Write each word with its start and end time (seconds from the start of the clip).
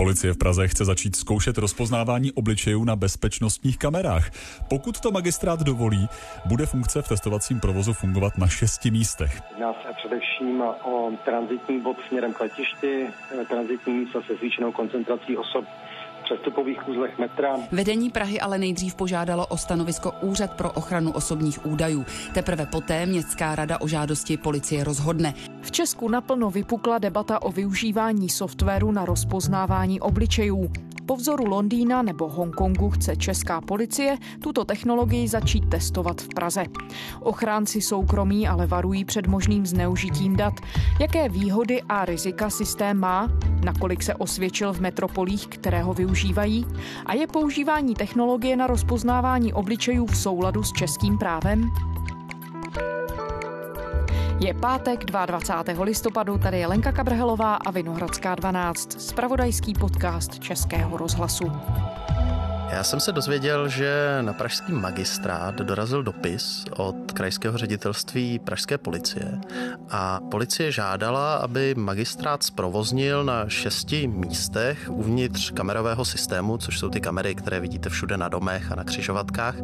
Policie 0.00 0.32
v 0.32 0.38
Praze 0.38 0.68
chce 0.68 0.84
začít 0.84 1.16
zkoušet 1.16 1.58
rozpoznávání 1.58 2.32
obličejů 2.32 2.84
na 2.84 2.96
bezpečnostních 2.96 3.78
kamerách. 3.78 4.30
Pokud 4.68 5.00
to 5.00 5.10
magistrát 5.10 5.60
dovolí, 5.60 6.08
bude 6.44 6.66
funkce 6.66 7.02
v 7.02 7.08
testovacím 7.08 7.60
provozu 7.60 7.92
fungovat 7.92 8.38
na 8.38 8.48
šesti 8.48 8.90
místech. 8.90 9.40
Jedná 9.50 9.72
se 9.72 9.92
především 9.96 10.62
o 10.62 11.10
transitní 11.24 11.80
bod 11.80 11.96
směrem 12.08 12.32
k 12.32 12.40
letišti, 12.40 13.06
transitní 13.48 13.92
místa 13.92 14.20
se 14.26 14.34
zvýšenou 14.36 14.72
koncentrací 14.72 15.36
osob 15.36 15.64
přestupových 16.30 16.88
uzlech 16.88 17.18
metra. 17.18 17.56
Vedení 17.72 18.10
Prahy 18.10 18.40
ale 18.40 18.58
nejdřív 18.58 18.94
požádalo 18.94 19.46
o 19.46 19.56
stanovisko 19.56 20.12
Úřad 20.20 20.56
pro 20.56 20.72
ochranu 20.72 21.12
osobních 21.12 21.66
údajů. 21.66 22.04
Teprve 22.34 22.66
poté 22.66 23.06
Městská 23.06 23.54
rada 23.54 23.80
o 23.80 23.88
žádosti 23.88 24.36
policie 24.36 24.84
rozhodne. 24.84 25.34
V 25.62 25.70
Česku 25.70 26.08
naplno 26.08 26.50
vypukla 26.50 26.98
debata 26.98 27.42
o 27.42 27.52
využívání 27.52 28.28
softwaru 28.28 28.92
na 28.92 29.04
rozpoznávání 29.04 30.00
obličejů. 30.00 30.72
Po 31.10 31.16
vzoru 31.16 31.44
Londýna 31.44 32.02
nebo 32.02 32.28
Hongkongu 32.28 32.90
chce 32.90 33.16
česká 33.16 33.60
policie 33.60 34.18
tuto 34.42 34.64
technologii 34.64 35.28
začít 35.28 35.70
testovat 35.70 36.20
v 36.20 36.28
Praze. 36.28 36.64
Ochránci 37.20 37.80
soukromí 37.80 38.48
ale 38.48 38.66
varují 38.66 39.04
před 39.04 39.26
možným 39.26 39.66
zneužitím 39.66 40.36
dat. 40.36 40.54
Jaké 41.00 41.28
výhody 41.28 41.82
a 41.82 42.04
rizika 42.04 42.50
systém 42.50 42.98
má, 42.98 43.28
nakolik 43.64 44.02
se 44.02 44.14
osvědčil 44.14 44.72
v 44.72 44.80
metropolích, 44.80 45.46
které 45.46 45.82
ho 45.82 45.94
využívají 45.94 46.66
a 47.06 47.14
je 47.14 47.26
používání 47.26 47.94
technologie 47.94 48.56
na 48.56 48.66
rozpoznávání 48.66 49.52
obličejů 49.52 50.06
v 50.06 50.16
souladu 50.16 50.62
s 50.62 50.72
českým 50.72 51.18
právem? 51.18 51.70
Je 54.40 54.54
pátek 54.54 55.04
22. 55.04 55.84
listopadu, 55.84 56.38
tady 56.38 56.58
je 56.58 56.66
Lenka 56.66 56.92
Kabrhelová 56.92 57.54
a 57.54 57.70
Vinohradská 57.70 58.34
12, 58.34 59.00
spravodajský 59.00 59.74
podcast 59.74 60.38
Českého 60.38 60.96
rozhlasu. 60.96 61.52
Já 62.72 62.84
jsem 62.84 63.00
se 63.00 63.12
dozvěděl, 63.12 63.68
že 63.68 64.18
na 64.20 64.32
pražský 64.32 64.72
magistrát 64.72 65.54
dorazil 65.54 66.02
dopis 66.02 66.64
od 66.76 67.12
krajského 67.12 67.58
ředitelství 67.58 68.38
pražské 68.38 68.78
policie 68.78 69.40
a 69.90 70.20
policie 70.30 70.72
žádala, 70.72 71.34
aby 71.34 71.74
magistrát 71.74 72.42
zprovoznil 72.42 73.24
na 73.24 73.48
šesti 73.48 74.06
místech 74.06 74.90
uvnitř 74.90 75.50
kamerového 75.50 76.04
systému, 76.04 76.56
což 76.56 76.78
jsou 76.78 76.88
ty 76.88 77.00
kamery, 77.00 77.34
které 77.34 77.60
vidíte 77.60 77.88
všude 77.88 78.16
na 78.16 78.28
domech 78.28 78.72
a 78.72 78.74
na 78.74 78.84
křižovatkách, 78.84 79.54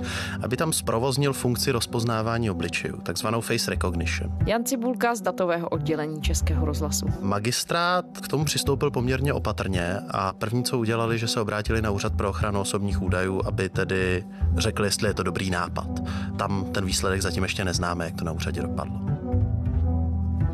aby 0.43 0.57
tam 0.57 0.73
zprovoznil 0.73 1.33
funkci 1.33 1.71
rozpoznávání 1.71 2.51
obličejů, 2.51 2.97
takzvanou 2.97 3.41
face 3.41 3.71
recognition. 3.71 4.39
Jan 4.47 4.65
Cibulka 4.65 5.15
z 5.15 5.21
datového 5.21 5.69
oddělení 5.69 6.23
Českého 6.23 6.67
rozhlasu. 6.67 7.07
Magistrát 7.21 8.05
k 8.23 8.29
tomu 8.29 8.45
přistoupil 8.45 8.91
poměrně 8.91 9.33
opatrně 9.33 10.01
a 10.11 10.33
první, 10.33 10.65
co 10.65 10.79
udělali, 10.79 11.19
že 11.19 11.29
se 11.29 11.41
obrátili 11.41 11.83
na 11.83 11.91
Úřad 11.91 12.13
pro 12.13 12.29
ochranu 12.29 12.61
osobních 12.61 12.96
osobních 12.97 13.03
údajů, 13.03 13.43
aby 13.47 13.69
tedy 13.69 14.25
řekli, 14.57 14.87
jestli 14.87 15.09
je 15.09 15.15
to 15.15 15.23
dobrý 15.23 15.51
nápad. 15.51 15.89
Tam 16.37 16.65
ten 16.73 16.85
výsledek 16.85 17.23
zatím 17.23 17.43
ještě 17.43 17.65
neznáme, 17.65 18.05
jak 18.05 18.15
to 18.15 18.25
na 18.25 18.33
úřadě 18.33 18.63
dopadlo. 18.63 19.16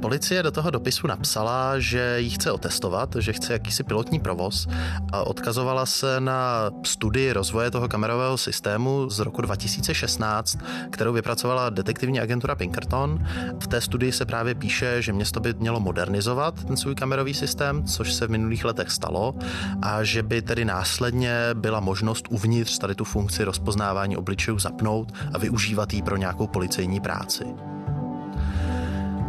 Policie 0.02 0.42
do 0.42 0.50
toho 0.50 0.70
dopisu 0.70 1.06
napsala, 1.06 1.78
že 1.78 2.16
ji 2.18 2.30
chce 2.30 2.52
otestovat, 2.52 3.16
že 3.18 3.32
chce 3.32 3.52
jakýsi 3.52 3.84
pilotní 3.84 4.20
provoz 4.20 4.68
a 5.12 5.22
odkazovala 5.22 5.86
se 5.86 6.20
na 6.20 6.70
studii 6.84 7.32
rozvoje 7.32 7.70
toho 7.70 7.88
kamerového 7.88 8.38
systému 8.38 9.10
z 9.10 9.18
roku 9.18 9.42
2016, 9.42 10.58
kterou 10.90 11.12
vypracovala 11.12 11.70
detektivní 11.70 12.20
agentura 12.20 12.54
Pinkerton. 12.54 13.26
V 13.62 13.66
té 13.66 13.80
studii 13.80 14.12
se 14.12 14.24
právě 14.24 14.54
píše, 14.54 15.02
že 15.02 15.12
město 15.12 15.40
by 15.40 15.54
mělo 15.58 15.80
modernizovat 15.80 16.64
ten 16.64 16.76
svůj 16.76 16.94
kamerový 16.94 17.34
systém, 17.34 17.84
což 17.84 18.12
se 18.12 18.26
v 18.26 18.30
minulých 18.30 18.64
letech 18.64 18.90
stalo, 18.90 19.34
a 19.82 20.04
že 20.04 20.22
by 20.22 20.42
tedy 20.42 20.64
následně 20.64 21.34
byla 21.54 21.80
možnost 21.80 22.26
uvnitř 22.30 22.78
tady 22.78 22.94
tu 22.94 23.04
funkci 23.04 23.44
rozpoznávání 23.44 24.16
obličejů 24.16 24.58
zapnout 24.58 25.12
a 25.34 25.38
využívat 25.38 25.92
ji 25.92 26.02
pro 26.02 26.16
nějakou 26.16 26.46
policejní 26.46 27.00
práci. 27.00 27.44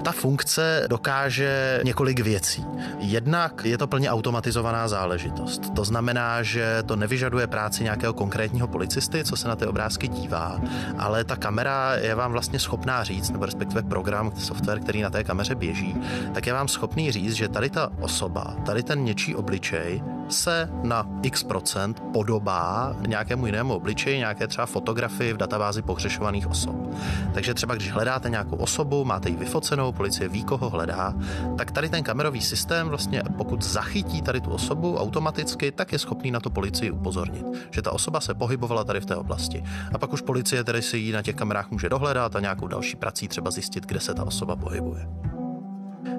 Ta 0.04 0.12
funkce 0.12 0.86
dokáže 0.90 1.82
několik 1.84 2.20
věcí. 2.20 2.66
Jednak 3.00 3.66
je 3.66 3.78
to 3.78 3.88
plně 3.88 4.10
automatizovaná 4.10 4.88
záležitost. 4.88 5.62
To 5.76 5.86
znamená, 5.86 6.44
že 6.44 6.84
to 6.86 6.96
nevyžaduje 6.96 7.48
práci 7.48 7.84
nějakého 7.84 8.14
konkrétního 8.14 8.68
policisty, 8.68 9.24
co 9.24 9.36
se 9.36 9.48
na 9.48 9.56
ty 9.56 9.66
obrázky 9.66 10.08
dívá, 10.08 10.62
ale 10.98 11.24
ta 11.24 11.36
kamera 11.36 11.96
je 11.96 12.16
vám 12.16 12.32
vlastně 12.32 12.60
schopná 12.60 13.04
říct, 13.04 13.30
nebo 13.30 13.46
respektive 13.46 13.82
program, 13.82 14.32
software, 14.38 14.80
který 14.80 15.02
na 15.02 15.10
té 15.10 15.24
kameře 15.24 15.56
běží, 15.56 15.96
tak 16.34 16.48
je 16.48 16.54
vám 16.54 16.68
schopný 16.68 17.12
říct, 17.12 17.34
že 17.34 17.48
tady 17.48 17.70
ta 17.70 17.90
osoba, 18.00 18.56
tady 18.66 18.84
ten 18.84 19.04
něčí 19.04 19.36
obličej 19.36 20.04
se 20.34 20.70
na 20.84 21.06
x 21.22 21.44
procent 21.44 22.04
podobá 22.14 22.96
nějakému 23.08 23.46
jinému 23.46 23.74
obličeji, 23.74 24.18
nějaké 24.18 24.48
třeba 24.48 24.66
fotografii 24.66 25.34
v 25.34 25.38
databázi 25.38 25.82
pohřešovaných 25.82 26.48
osob. 26.48 26.76
Takže 27.34 27.54
třeba 27.54 27.76
když 27.76 27.92
hledáte 27.92 28.30
nějakou 28.30 28.56
osobu, 28.56 29.06
máte 29.06 29.30
ji 29.30 29.36
vyfocenou, 29.36 29.92
policie 29.92 30.30
ví, 30.30 30.44
koho 30.44 30.70
hledá, 30.70 31.14
tak 31.58 31.72
tady 31.72 31.90
ten 31.90 32.04
kamerový 32.04 32.42
systém 32.42 32.90
vlastně, 32.90 33.24
pokud 33.38 33.62
zachytí 33.62 34.22
tady 34.22 34.42
tu 34.42 34.52
osobu 34.52 34.98
automaticky, 34.98 35.72
tak 35.72 35.92
je 35.92 36.00
schopný 36.00 36.32
na 36.32 36.40
to 36.40 36.50
policii 36.50 36.92
upozornit, 36.92 37.46
že 37.72 37.82
ta 37.82 37.92
osoba 37.92 38.22
se 38.22 38.34
pohybovala 38.34 38.84
tady 38.84 39.00
v 39.00 39.06
té 39.06 39.16
oblasti. 39.16 39.64
A 39.94 39.98
pak 39.98 40.14
už 40.14 40.22
policie 40.22 40.64
tedy 40.64 40.82
si 40.82 40.98
ji 40.98 41.12
na 41.12 41.22
těch 41.22 41.36
kamerách 41.36 41.72
může 41.72 41.90
dohledat 41.90 42.36
a 42.36 42.40
nějakou 42.40 42.68
další 42.68 42.96
prací 42.96 43.28
třeba 43.28 43.52
zjistit, 43.52 43.86
kde 43.86 44.00
se 44.00 44.14
ta 44.14 44.24
osoba 44.24 44.56
pohybuje. 44.56 45.33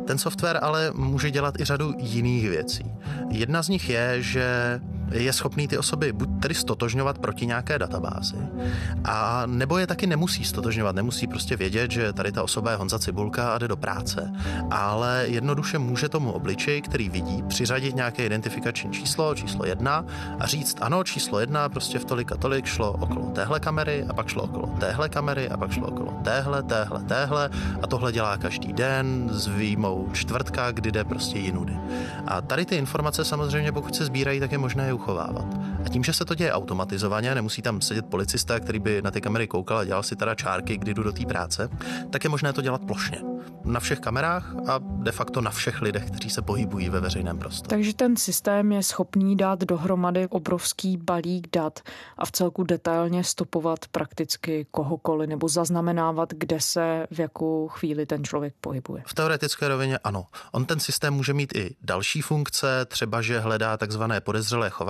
Ten 0.07 0.19
software 0.19 0.59
ale 0.63 0.91
může 0.95 1.31
dělat 1.31 1.61
i 1.61 1.65
řadu 1.65 1.95
jiných 1.99 2.49
věcí. 2.49 2.85
Jedna 3.31 3.63
z 3.63 3.69
nich 3.69 3.91
je, 3.91 4.23
že 4.23 4.81
je 5.23 5.33
schopný 5.33 5.69
ty 5.69 5.79
osoby 5.79 6.13
buď 6.13 6.29
tedy 6.41 6.55
stotožňovat 6.55 7.19
proti 7.19 7.47
nějaké 7.47 7.79
databázi, 7.79 8.37
a 9.05 9.43
nebo 9.47 9.79
je 9.79 9.87
taky 9.87 10.07
nemusí 10.07 10.45
stotožňovat, 10.45 10.97
nemusí 10.97 11.27
prostě 11.27 11.57
vědět, 11.57 11.91
že 11.91 12.13
tady 12.13 12.33
ta 12.33 12.43
osoba 12.43 12.71
je 12.71 12.77
Honza 12.77 12.99
Cibulka 12.99 13.55
a 13.55 13.59
jde 13.59 13.69
do 13.69 13.77
práce, 13.77 14.33
ale 14.71 15.25
jednoduše 15.29 15.79
může 15.79 16.09
tomu 16.09 16.33
obličeji, 16.33 16.83
který 16.83 17.09
vidí, 17.09 17.43
přiřadit 17.49 17.95
nějaké 17.97 18.27
identifikační 18.27 18.93
číslo, 18.93 19.35
číslo 19.35 19.67
jedna 19.67 20.05
a 20.41 20.47
říct, 20.47 20.77
ano, 20.81 21.05
číslo 21.05 21.41
jedna 21.41 21.69
prostě 21.69 21.99
v 21.99 22.05
tolik 22.05 22.33
a 22.33 22.37
tolik 22.37 22.67
šlo 22.67 22.93
okolo 22.93 23.31
téhle 23.31 23.61
kamery 23.61 24.05
a 24.09 24.13
pak 24.13 24.29
šlo 24.29 24.43
okolo 24.43 24.67
téhle 24.81 25.09
kamery 25.09 25.49
a 25.49 25.57
pak 25.57 25.73
šlo 25.73 25.89
okolo 25.89 26.21
téhle, 26.25 26.63
téhle, 26.63 27.03
téhle 27.03 27.51
a 27.83 27.87
tohle 27.87 28.13
dělá 28.13 28.37
každý 28.37 28.73
den 28.73 29.29
s 29.33 29.47
výjimou 29.47 30.09
čtvrtka, 30.13 30.71
kdy 30.71 30.93
jde 30.93 31.05
prostě 31.05 31.39
jinudy. 31.39 31.77
A 32.27 32.41
tady 32.41 32.65
ty 32.65 32.77
informace 32.77 33.25
samozřejmě, 33.25 33.73
pokud 33.73 33.97
se 33.97 34.05
sbírají, 34.05 34.41
tak 34.41 34.53
je 34.53 34.59
možné 34.59 34.87
je 34.87 34.93
uchovávat. 35.05 35.47
A 35.85 35.89
tím, 35.89 36.05
že 36.05 36.13
se 36.13 36.25
to 36.25 36.35
děje 36.35 36.53
automatizovaně, 36.53 37.35
nemusí 37.35 37.63
tam 37.63 37.81
sedět 37.81 38.07
policista, 38.07 38.61
který 38.61 38.79
by 38.79 39.03
na 39.03 39.11
ty 39.11 39.21
kamery 39.21 39.47
koukal 39.47 39.79
a 39.79 39.85
dělal 39.85 40.03
si 40.03 40.17
teda 40.17 40.35
čárky, 40.35 40.77
kdy 40.77 40.95
jdu 40.95 41.03
do 41.03 41.13
té 41.13 41.27
práce, 41.27 41.69
tak 42.11 42.25
je 42.25 42.31
možné 42.31 42.53
to 42.53 42.63
dělat 42.63 42.85
plošně. 42.87 43.21
Na 43.65 43.81
všech 43.81 44.01
kamerách 44.01 44.55
a 44.69 44.79
de 44.79 45.13
facto 45.13 45.41
na 45.41 45.51
všech 45.51 45.83
lidech, 45.83 46.07
kteří 46.07 46.31
se 46.31 46.43
pohybují 46.43 46.89
ve 46.89 47.01
veřejném 47.01 47.39
prostoru. 47.39 47.69
Takže 47.69 47.95
ten 47.95 48.17
systém 48.17 48.73
je 48.73 48.83
schopný 48.83 49.37
dát 49.37 49.61
dohromady 49.61 50.27
obrovský 50.29 50.97
balík 50.97 51.49
dat 51.53 51.81
a 52.19 52.27
v 52.27 52.33
celku 52.33 52.65
detailně 52.65 53.25
stopovat 53.25 53.79
prakticky 53.91 54.67
kohokoliv 54.71 55.29
nebo 55.29 55.49
zaznamenávat, 55.49 56.33
kde 56.33 56.61
se 56.61 57.07
v 57.11 57.19
jakou 57.19 57.69
chvíli 57.69 58.07
ten 58.07 58.25
člověk 58.25 58.55
pohybuje. 58.61 59.03
V 59.07 59.15
teoretické 59.15 59.69
rovině 59.69 59.99
ano. 59.99 60.27
On 60.53 60.65
ten 60.65 60.81
systém 60.81 61.15
může 61.15 61.35
mít 61.35 61.57
i 61.57 61.75
další 61.83 62.21
funkce, 62.21 62.85
třeba 62.85 63.23
že 63.23 63.41
hledá 63.41 63.77
takzvané 63.77 64.21
podezřelé 64.21 64.71
chování, 64.71 64.84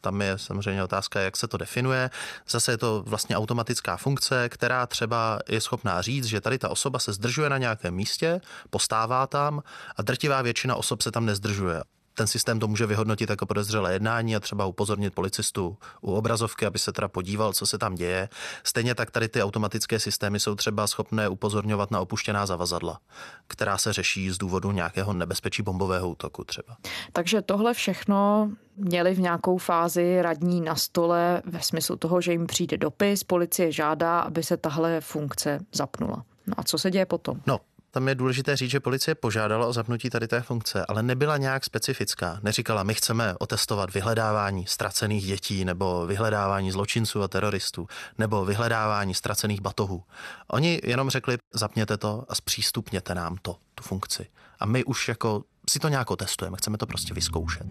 tam 0.00 0.22
je 0.22 0.38
samozřejmě 0.38 0.84
otázka, 0.84 1.20
jak 1.20 1.36
se 1.36 1.48
to 1.48 1.56
definuje. 1.56 2.10
Zase 2.48 2.72
je 2.72 2.78
to 2.78 3.02
vlastně 3.06 3.36
automatická 3.36 3.96
funkce, 3.96 4.48
která 4.48 4.86
třeba 4.86 5.38
je 5.48 5.60
schopná 5.60 6.02
říct, 6.02 6.24
že 6.24 6.40
tady 6.40 6.58
ta 6.58 6.68
osoba 6.68 6.98
se 6.98 7.12
zdržuje 7.12 7.50
na 7.50 7.58
nějakém 7.58 7.94
místě, 7.94 8.40
postává 8.70 9.26
tam 9.26 9.62
a 9.96 10.02
drtivá 10.02 10.42
většina 10.42 10.76
osob 10.76 11.02
se 11.02 11.10
tam 11.10 11.26
nezdržuje 11.26 11.82
ten 12.20 12.26
systém 12.26 12.60
to 12.60 12.68
může 12.68 12.86
vyhodnotit 12.86 13.30
jako 13.30 13.46
podezřelé 13.46 13.92
jednání 13.92 14.36
a 14.36 14.40
třeba 14.40 14.66
upozornit 14.66 15.14
policistu 15.14 15.76
u 16.00 16.12
obrazovky, 16.12 16.66
aby 16.66 16.78
se 16.78 16.92
teda 16.92 17.08
podíval, 17.08 17.52
co 17.52 17.66
se 17.66 17.78
tam 17.78 17.94
děje. 17.94 18.28
Stejně 18.64 18.94
tak 18.94 19.10
tady 19.10 19.28
ty 19.28 19.42
automatické 19.42 19.98
systémy 19.98 20.40
jsou 20.40 20.54
třeba 20.54 20.86
schopné 20.86 21.28
upozorňovat 21.28 21.90
na 21.90 22.00
opuštěná 22.00 22.46
zavazadla, 22.46 23.00
která 23.46 23.78
se 23.78 23.92
řeší 23.92 24.30
z 24.30 24.38
důvodu 24.38 24.72
nějakého 24.72 25.12
nebezpečí 25.12 25.62
bombového 25.62 26.10
útoku 26.10 26.44
třeba. 26.44 26.76
Takže 27.12 27.42
tohle 27.42 27.74
všechno 27.74 28.50
měli 28.76 29.14
v 29.14 29.20
nějakou 29.20 29.58
fázi 29.58 30.22
radní 30.22 30.60
na 30.60 30.76
stole 30.76 31.42
ve 31.44 31.62
smyslu 31.62 31.96
toho, 31.96 32.20
že 32.20 32.32
jim 32.32 32.46
přijde 32.46 32.76
dopis, 32.76 33.24
policie 33.24 33.72
žádá, 33.72 34.20
aby 34.20 34.42
se 34.42 34.56
tahle 34.56 35.00
funkce 35.00 35.60
zapnula. 35.72 36.24
No 36.46 36.54
a 36.56 36.62
co 36.62 36.78
se 36.78 36.90
děje 36.90 37.06
potom? 37.06 37.40
No, 37.46 37.60
tam 37.90 38.08
je 38.08 38.14
důležité 38.14 38.56
říct, 38.56 38.70
že 38.70 38.80
policie 38.80 39.14
požádala 39.14 39.66
o 39.66 39.72
zapnutí 39.72 40.10
tady 40.10 40.28
té 40.28 40.40
funkce, 40.40 40.86
ale 40.86 41.02
nebyla 41.02 41.36
nějak 41.36 41.64
specifická. 41.64 42.38
Neříkala, 42.42 42.82
my 42.82 42.94
chceme 42.94 43.34
otestovat 43.38 43.94
vyhledávání 43.94 44.66
ztracených 44.66 45.26
dětí 45.26 45.64
nebo 45.64 46.06
vyhledávání 46.06 46.70
zločinců 46.70 47.22
a 47.22 47.28
teroristů 47.28 47.88
nebo 48.18 48.44
vyhledávání 48.44 49.14
ztracených 49.14 49.60
batohů. 49.60 50.02
Oni 50.48 50.80
jenom 50.84 51.10
řekli, 51.10 51.38
zapněte 51.54 51.96
to 51.96 52.24
a 52.28 52.34
zpřístupněte 52.34 53.14
nám 53.14 53.36
to, 53.42 53.56
tu 53.74 53.82
funkci. 53.82 54.26
A 54.60 54.66
my 54.66 54.84
už 54.84 55.08
jako 55.08 55.44
si 55.70 55.78
to 55.78 55.88
nějak 55.88 56.10
otestujeme, 56.10 56.56
chceme 56.56 56.78
to 56.78 56.86
prostě 56.86 57.14
vyzkoušet. 57.14 57.66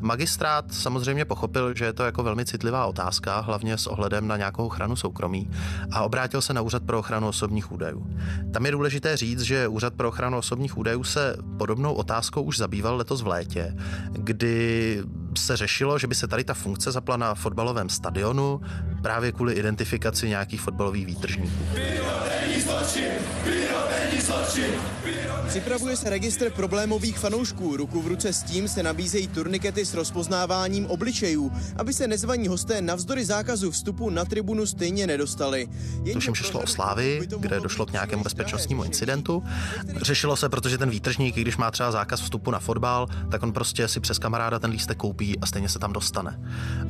Magistrát 0.00 0.74
samozřejmě 0.74 1.24
pochopil, 1.24 1.74
že 1.74 1.84
je 1.84 1.92
to 1.92 2.04
jako 2.04 2.22
velmi 2.22 2.44
citlivá 2.44 2.86
otázka, 2.86 3.40
hlavně 3.40 3.78
s 3.78 3.86
ohledem 3.86 4.28
na 4.28 4.36
nějakou 4.36 4.66
ochranu 4.66 4.96
soukromí 4.96 5.50
a 5.90 6.02
obrátil 6.02 6.42
se 6.42 6.54
na 6.54 6.60
Úřad 6.60 6.82
pro 6.82 6.98
ochranu 6.98 7.28
osobních 7.28 7.72
údajů. 7.72 8.06
Tam 8.52 8.66
je 8.66 8.72
důležité 8.72 9.16
říct, 9.16 9.40
že 9.40 9.68
Úřad 9.68 9.94
pro 9.94 10.08
ochranu 10.08 10.38
osobních 10.38 10.78
údajů 10.78 11.04
se 11.04 11.36
podobnou 11.58 11.94
otázkou 11.94 12.42
už 12.42 12.58
zabýval 12.58 12.96
letos 12.96 13.22
v 13.22 13.26
létě, 13.26 13.76
kdy 14.12 15.02
se 15.36 15.56
řešilo, 15.56 15.98
že 15.98 16.06
by 16.06 16.14
se 16.14 16.28
tady 16.28 16.44
ta 16.44 16.54
funkce 16.54 16.92
zapla 16.92 17.16
na 17.16 17.34
fotbalovém 17.34 17.88
stadionu 17.88 18.60
právě 19.02 19.32
kvůli 19.32 19.54
identifikaci 19.54 20.28
nějakých 20.28 20.60
fotbalových 20.60 21.06
výtržníků. 21.06 21.64
Připravuje 25.48 25.96
se 25.96 26.10
registr 26.10 26.50
problémových 26.50 27.18
fanoušků. 27.18 27.76
Ruku 27.76 28.02
v 28.02 28.06
ruce 28.06 28.32
s 28.32 28.42
tím 28.42 28.68
se 28.68 28.82
nabízejí 28.82 29.28
turnikety 29.28 29.86
s 29.86 29.94
rozpoznáváním 29.94 30.86
obličejů, 30.86 31.52
aby 31.76 31.92
se 31.92 32.08
nezvaní 32.08 32.48
hosté 32.48 32.82
navzdory 32.82 33.24
zákazu 33.24 33.70
vstupu 33.70 34.10
na 34.10 34.24
tribunu 34.24 34.66
stejně 34.66 35.06
nedostali. 35.06 35.68
Tuším, 36.12 36.34
že 36.34 36.44
šlo 36.44 36.60
o 36.60 36.66
Slávy, 36.66 37.20
kde 37.38 37.60
došlo 37.60 37.86
k 37.86 37.92
nějakému 37.92 38.24
bezpečnostnímu 38.24 38.84
incidentu. 38.84 39.42
Řešilo 40.02 40.36
se, 40.36 40.48
protože 40.48 40.78
ten 40.78 40.90
výtržník, 40.90 41.34
když 41.34 41.56
má 41.56 41.70
třeba 41.70 41.92
zákaz 41.92 42.20
vstupu 42.20 42.50
na 42.50 42.58
fotbal, 42.58 43.08
tak 43.30 43.42
on 43.42 43.52
prostě 43.52 43.88
si 43.88 44.00
přes 44.00 44.18
kamaráda 44.18 44.58
ten 44.58 44.70
lístek 44.70 44.96
koupí 44.96 45.25
a 45.38 45.46
stejně 45.46 45.68
se 45.68 45.78
tam 45.78 45.92
dostane. 45.92 46.40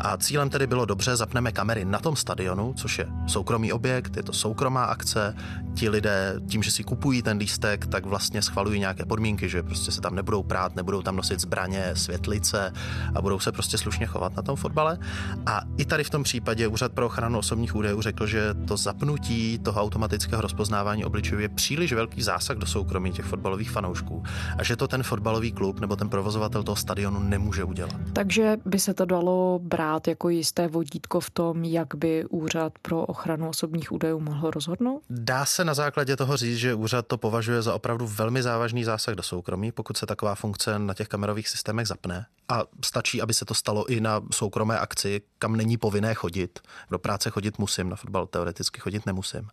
A 0.00 0.16
cílem 0.16 0.50
tedy 0.50 0.66
bylo 0.66 0.84
dobře, 0.84 1.16
zapneme 1.16 1.52
kamery 1.52 1.84
na 1.84 1.98
tom 1.98 2.16
stadionu, 2.16 2.74
což 2.76 2.98
je 2.98 3.06
soukromý 3.26 3.72
objekt, 3.72 4.16
je 4.16 4.22
to 4.22 4.32
soukromá 4.32 4.84
akce. 4.84 5.34
Ti 5.74 5.88
lidé 5.88 6.34
tím, 6.48 6.62
že 6.62 6.70
si 6.70 6.84
kupují 6.84 7.22
ten 7.22 7.38
lístek, 7.38 7.86
tak 7.86 8.06
vlastně 8.06 8.42
schvalují 8.42 8.80
nějaké 8.80 9.04
podmínky, 9.04 9.48
že 9.48 9.62
prostě 9.62 9.92
se 9.92 10.00
tam 10.00 10.14
nebudou 10.14 10.42
prát, 10.42 10.76
nebudou 10.76 11.02
tam 11.02 11.16
nosit 11.16 11.40
zbraně, 11.40 11.90
světlice 11.94 12.72
a 13.14 13.22
budou 13.22 13.38
se 13.38 13.52
prostě 13.52 13.78
slušně 13.78 14.06
chovat 14.06 14.36
na 14.36 14.42
tom 14.42 14.56
fotbale. 14.56 14.98
A 15.46 15.60
i 15.76 15.84
tady 15.84 16.04
v 16.04 16.10
tom 16.10 16.22
případě 16.22 16.68
Úřad 16.68 16.92
pro 16.92 17.06
ochranu 17.06 17.38
osobních 17.38 17.74
údajů 17.74 18.02
řekl, 18.02 18.26
že 18.26 18.54
to 18.54 18.76
zapnutí 18.76 19.58
toho 19.58 19.82
automatického 19.82 20.42
rozpoznávání 20.42 21.04
obličejů 21.04 21.40
je 21.40 21.48
příliš 21.48 21.92
velký 21.92 22.22
zásah 22.22 22.56
do 22.56 22.66
soukromí 22.66 23.12
těch 23.12 23.24
fotbalových 23.24 23.70
fanoušků 23.70 24.22
a 24.58 24.64
že 24.64 24.76
to 24.76 24.88
ten 24.88 25.02
fotbalový 25.02 25.52
klub 25.52 25.80
nebo 25.80 25.96
ten 25.96 26.08
provozovatel 26.08 26.62
toho 26.62 26.76
stadionu 26.76 27.20
nemůže 27.20 27.64
udělat. 27.64 27.96
Takže 28.26 28.56
by 28.64 28.78
se 28.78 28.94
to 28.94 29.04
dalo 29.04 29.60
brát 29.62 30.08
jako 30.08 30.28
jisté 30.28 30.68
vodítko 30.68 31.20
v 31.20 31.30
tom, 31.30 31.64
jak 31.64 31.94
by 31.94 32.24
Úřad 32.24 32.72
pro 32.82 33.02
ochranu 33.02 33.48
osobních 33.48 33.92
údajů 33.92 34.20
mohl 34.20 34.50
rozhodnout? 34.50 35.02
Dá 35.10 35.44
se 35.44 35.64
na 35.64 35.74
základě 35.74 36.16
toho 36.16 36.36
říct, 36.36 36.56
že 36.56 36.74
úřad 36.74 37.06
to 37.06 37.18
považuje 37.18 37.62
za 37.62 37.74
opravdu 37.74 38.06
velmi 38.06 38.42
závažný 38.42 38.84
zásah 38.84 39.14
do 39.14 39.22
soukromí, 39.22 39.72
pokud 39.72 39.96
se 39.96 40.06
taková 40.06 40.34
funkce 40.34 40.78
na 40.78 40.94
těch 40.94 41.08
kamerových 41.08 41.48
systémech 41.48 41.86
zapne. 41.86 42.26
A 42.48 42.62
stačí, 42.84 43.22
aby 43.22 43.34
se 43.34 43.44
to 43.44 43.54
stalo 43.54 43.86
i 43.86 44.00
na 44.00 44.20
soukromé 44.32 44.78
akci, 44.78 45.22
kam 45.38 45.56
není 45.56 45.76
povinné 45.76 46.14
chodit. 46.14 46.58
Do 46.90 46.98
práce 46.98 47.30
chodit 47.30 47.58
musím, 47.58 47.88
na 47.88 47.96
fotbal 47.96 48.26
teoreticky 48.26 48.80
chodit 48.80 49.06
nemusím. 49.06 49.48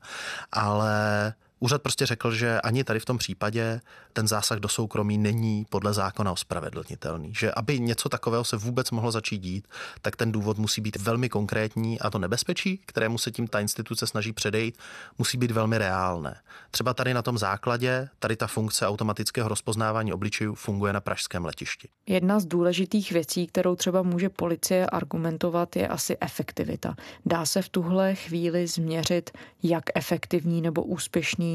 Ale 0.51 1.33
Úřad 1.63 1.81
prostě 1.81 2.05
řekl, 2.05 2.31
že 2.31 2.61
ani 2.61 2.83
tady 2.83 2.99
v 2.99 3.05
tom 3.05 3.17
případě 3.17 3.81
ten 4.13 4.27
zásah 4.27 4.59
do 4.59 4.69
soukromí 4.69 5.17
není 5.17 5.65
podle 5.69 5.93
zákona 5.93 6.31
ospravedlnitelný. 6.31 7.33
Že 7.33 7.51
aby 7.51 7.79
něco 7.79 8.09
takového 8.09 8.43
se 8.43 8.57
vůbec 8.57 8.91
mohlo 8.91 9.11
začít 9.11 9.37
dít, 9.37 9.67
tak 10.01 10.15
ten 10.15 10.31
důvod 10.31 10.57
musí 10.57 10.81
být 10.81 10.95
velmi 10.95 11.29
konkrétní 11.29 11.99
a 11.99 12.09
to 12.09 12.19
nebezpečí, 12.19 12.79
kterému 12.85 13.17
se 13.17 13.31
tím 13.31 13.47
ta 13.47 13.59
instituce 13.59 14.07
snaží 14.07 14.33
předejít, 14.33 14.77
musí 15.17 15.37
být 15.37 15.51
velmi 15.51 15.77
reálné. 15.77 16.35
Třeba 16.71 16.93
tady 16.93 17.13
na 17.13 17.21
tom 17.21 17.37
základě, 17.37 18.09
tady 18.19 18.35
ta 18.35 18.47
funkce 18.47 18.87
automatického 18.87 19.49
rozpoznávání 19.49 20.13
obličejů 20.13 20.55
funguje 20.55 20.93
na 20.93 21.01
pražském 21.01 21.45
letišti. 21.45 21.87
Jedna 22.07 22.39
z 22.39 22.45
důležitých 22.45 23.11
věcí, 23.11 23.47
kterou 23.47 23.75
třeba 23.75 24.01
může 24.01 24.29
policie 24.29 24.85
argumentovat, 24.87 25.75
je 25.75 25.87
asi 25.87 26.17
efektivita. 26.21 26.95
Dá 27.25 27.45
se 27.45 27.61
v 27.61 27.69
tuhle 27.69 28.15
chvíli 28.15 28.67
změřit, 28.67 29.31
jak 29.63 29.83
efektivní 29.95 30.61
nebo 30.61 30.83
úspěšný 30.83 31.52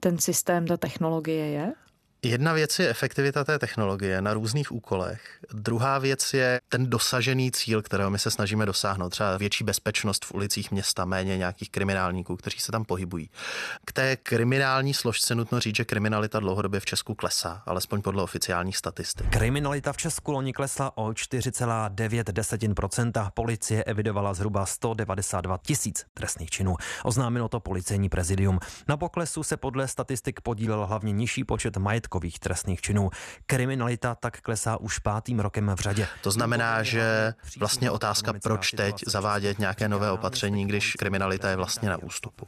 ten 0.00 0.18
systém, 0.18 0.66
ta 0.66 0.76
technologie 0.76 1.46
je? 1.46 1.72
Jedna 2.24 2.52
věc 2.52 2.78
je 2.78 2.88
efektivita 2.88 3.44
té 3.44 3.58
technologie 3.58 4.22
na 4.22 4.34
různých 4.34 4.72
úkolech. 4.72 5.20
Druhá 5.52 5.98
věc 5.98 6.34
je 6.34 6.60
ten 6.68 6.90
dosažený 6.90 7.52
cíl, 7.52 7.82
kterého 7.82 8.10
my 8.10 8.18
se 8.18 8.30
snažíme 8.30 8.66
dosáhnout. 8.66 9.10
Třeba 9.10 9.36
větší 9.36 9.64
bezpečnost 9.64 10.24
v 10.24 10.34
ulicích 10.34 10.70
města, 10.70 11.04
méně 11.04 11.36
nějakých 11.36 11.70
kriminálníků, 11.70 12.36
kteří 12.36 12.58
se 12.58 12.72
tam 12.72 12.84
pohybují. 12.84 13.30
K 13.84 13.92
té 13.92 14.16
kriminální 14.16 14.94
složce 14.94 15.34
nutno 15.34 15.60
říct, 15.60 15.76
že 15.76 15.84
kriminalita 15.84 16.40
dlouhodobě 16.40 16.80
v 16.80 16.84
Česku 16.84 17.14
klesá, 17.14 17.62
alespoň 17.66 18.02
podle 18.02 18.22
oficiálních 18.22 18.76
statistik. 18.76 19.30
Kriminalita 19.30 19.92
v 19.92 19.96
Česku 19.96 20.32
loni 20.32 20.52
klesla 20.52 20.96
o 20.96 21.08
4,9%. 21.08 23.30
Policie 23.34 23.84
evidovala 23.84 24.34
zhruba 24.34 24.66
192 24.66 25.58
tisíc 25.58 26.06
trestných 26.14 26.50
činů. 26.50 26.76
Oznámilo 27.04 27.48
to 27.48 27.60
policejní 27.60 28.08
prezidium. 28.08 28.58
Na 28.88 28.96
poklesu 28.96 29.42
se 29.42 29.56
podle 29.56 29.88
statistik 29.88 30.40
podílel 30.40 30.86
hlavně 30.86 31.12
nižší 31.12 31.44
počet 31.44 31.76
majetku 31.76 32.13
majetkových 32.14 32.38
trestných 32.38 32.80
činů. 32.80 33.10
Kriminalita 33.46 34.14
tak 34.14 34.40
klesá 34.40 34.76
už 34.80 34.98
pátým 34.98 35.40
rokem 35.40 35.70
v 35.76 35.80
řadě. 35.80 36.06
To 36.22 36.30
znamená, 36.30 36.82
že 36.82 37.34
vlastně 37.58 37.90
otázka, 37.90 38.32
proč 38.42 38.70
teď 38.70 38.94
zavádět 39.06 39.58
nějaké 39.58 39.88
nové 39.88 40.10
opatření, 40.10 40.66
když 40.66 40.92
kriminalita 40.92 41.50
je 41.50 41.56
vlastně 41.56 41.88
na 41.88 41.96
ústupu. 42.02 42.46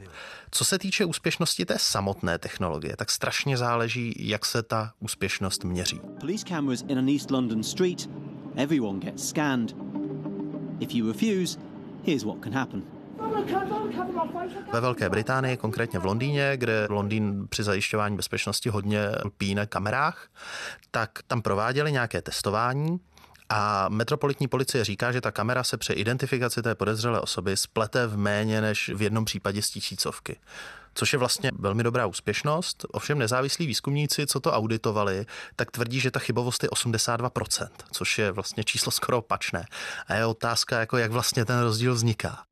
Co 0.51 0.65
se 0.65 0.79
týče 0.79 1.05
úspěšnosti 1.05 1.65
té 1.65 1.79
samotné 1.79 2.39
technologie, 2.39 2.97
tak 2.97 3.11
strašně 3.11 3.57
záleží, 3.57 4.15
jak 4.19 4.47
se 4.47 4.63
ta 4.63 4.93
úspěšnost 5.01 5.65
měří. 5.65 6.01
Police 6.21 6.45
cameras 6.45 6.85
in 6.89 6.99
an 6.99 7.09
East 7.09 7.31
London 7.31 7.63
street, 7.63 8.09
everyone 8.57 8.99
gets 8.99 9.29
scanned. 9.29 9.75
If 10.81 10.95
you 10.95 11.13
refuse, 11.13 11.59
here's 12.05 12.25
what 12.25 12.43
can 12.43 12.53
happen. 12.53 12.96
Ve 14.73 14.81
Velké 14.81 15.11
Británii, 15.11 15.57
konkrétně 15.57 15.99
v 15.99 16.05
Londýně, 16.05 16.53
kde 16.57 16.87
Londýn 16.91 17.47
při 17.49 17.63
zajišťování 17.63 18.17
bezpečnosti 18.17 18.69
hodně 18.69 19.09
lpí 19.25 19.55
na 19.55 19.67
kamerách, 19.67 20.29
tak 20.91 21.11
tam 21.27 21.43
prováděli 21.43 21.93
nějaké 21.93 22.23
testování 22.23 23.01
a 23.49 23.89
metropolitní 23.89 24.49
policie 24.49 24.85
říká, 24.85 25.13
že 25.13 25.21
ta 25.21 25.31
kamera 25.31 25.65
se 25.65 25.77
při 25.77 25.93
identifikaci 25.93 26.63
té 26.63 26.75
podezřelé 26.75 27.21
osoby 27.21 27.57
splete 27.57 28.07
v 28.07 28.17
méně 28.17 28.61
než 28.61 28.91
v 28.95 29.03
jednom 29.03 29.25
případě 29.25 29.63
z 29.63 29.71
tisícovky 29.71 30.37
což 30.97 31.13
je 31.13 31.19
vlastně 31.19 31.51
velmi 31.59 31.83
dobrá 31.83 32.07
úspěšnost. 32.07 32.87
Ovšem 32.93 33.19
nezávislí 33.19 33.67
výzkumníci, 33.67 34.27
co 34.27 34.41
to 34.41 34.53
auditovali, 34.53 35.27
tak 35.57 35.71
tvrdí, 35.71 36.01
že 36.01 36.11
ta 36.11 36.21
chybovost 36.21 36.63
je 36.63 36.69
82%, 36.69 37.69
což 37.93 38.19
je 38.19 38.33
vlastně 38.33 38.65
číslo 38.65 38.93
skoro 38.93 39.19
opačné. 39.19 39.65
A 40.07 40.15
je 40.15 40.27
otázka, 40.27 40.81
jako 40.81 40.97
jak 40.97 41.13
vlastně 41.13 41.45
ten 41.45 41.61
rozdíl 41.61 41.95
vzniká. 41.95 42.45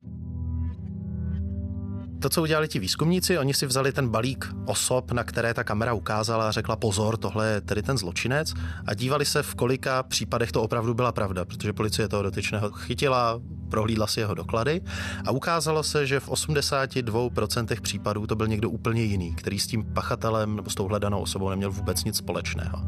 To, 2.25 2.29
co 2.29 2.41
udělali 2.41 2.67
ti 2.67 2.79
výzkumníci, 2.79 3.37
oni 3.37 3.53
si 3.53 3.65
vzali 3.65 3.91
ten 3.91 4.09
balík 4.09 4.49
osob, 4.65 5.11
na 5.11 5.23
které 5.23 5.53
ta 5.53 5.63
kamera 5.63 5.93
ukázala 5.93 6.47
a 6.47 6.51
řekla 6.51 6.75
pozor, 6.75 7.17
tohle 7.17 7.47
je 7.47 7.61
tedy 7.61 7.83
ten 7.83 7.97
zločinec 7.97 8.53
a 8.87 8.93
dívali 8.93 9.25
se, 9.25 9.43
v 9.43 9.55
kolika 9.55 10.03
případech 10.03 10.51
to 10.51 10.61
opravdu 10.63 10.93
byla 10.93 11.11
pravda, 11.11 11.45
protože 11.45 11.73
policie 11.73 12.07
toho 12.07 12.23
dotyčného 12.23 12.71
chytila, 12.71 13.41
prohlídla 13.69 14.07
si 14.07 14.19
jeho 14.19 14.33
doklady 14.33 14.81
a 15.25 15.31
ukázalo 15.31 15.83
se, 15.83 16.07
že 16.07 16.19
v 16.19 16.29
82% 16.29 17.81
případů 17.81 18.27
to 18.27 18.35
byl 18.35 18.47
někdo 18.47 18.69
úplně 18.69 19.03
jiný, 19.03 19.35
který 19.35 19.59
s 19.59 19.67
tím 19.67 19.83
pachatelem 19.93 20.55
nebo 20.55 20.69
s 20.69 20.75
tou 20.75 20.87
hledanou 20.87 21.19
osobou 21.19 21.49
neměl 21.49 21.71
vůbec 21.71 22.03
nic 22.03 22.17
společného. 22.17 22.81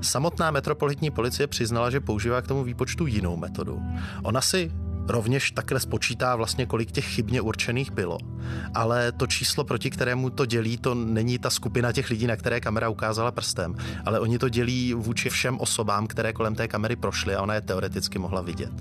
Samotná 0.00 0.50
metropolitní 0.50 1.10
policie 1.10 1.46
přiznala, 1.46 1.90
že 1.90 2.00
používá 2.00 2.42
k 2.42 2.48
tomu 2.48 2.64
výpočtu 2.64 3.06
jinou 3.06 3.36
metodu. 3.36 3.82
Ona 4.22 4.40
si 4.40 4.72
rovněž 5.08 5.50
takhle 5.50 5.80
spočítá 5.80 6.36
vlastně, 6.36 6.66
kolik 6.66 6.92
těch 6.92 7.04
chybně 7.04 7.40
určených 7.40 7.90
bylo. 7.90 8.18
Ale 8.74 9.12
to 9.12 9.26
číslo, 9.26 9.64
proti 9.64 9.90
kterému 9.90 10.30
to 10.30 10.46
dělí, 10.46 10.76
to 10.76 10.94
není 10.94 11.38
ta 11.38 11.50
skupina 11.50 11.92
těch 11.92 12.10
lidí, 12.10 12.26
na 12.26 12.36
které 12.36 12.60
kamera 12.60 12.88
ukázala 12.88 13.30
prstem, 13.30 13.74
ale 14.04 14.20
oni 14.20 14.38
to 14.38 14.48
dělí 14.48 14.94
vůči 14.94 15.30
všem 15.30 15.58
osobám, 15.58 16.06
které 16.06 16.32
kolem 16.32 16.54
té 16.54 16.68
kamery 16.68 16.96
prošly 16.96 17.34
a 17.34 17.42
ona 17.42 17.54
je 17.54 17.60
teoreticky 17.60 18.18
mohla 18.18 18.40
vidět. 18.40 18.72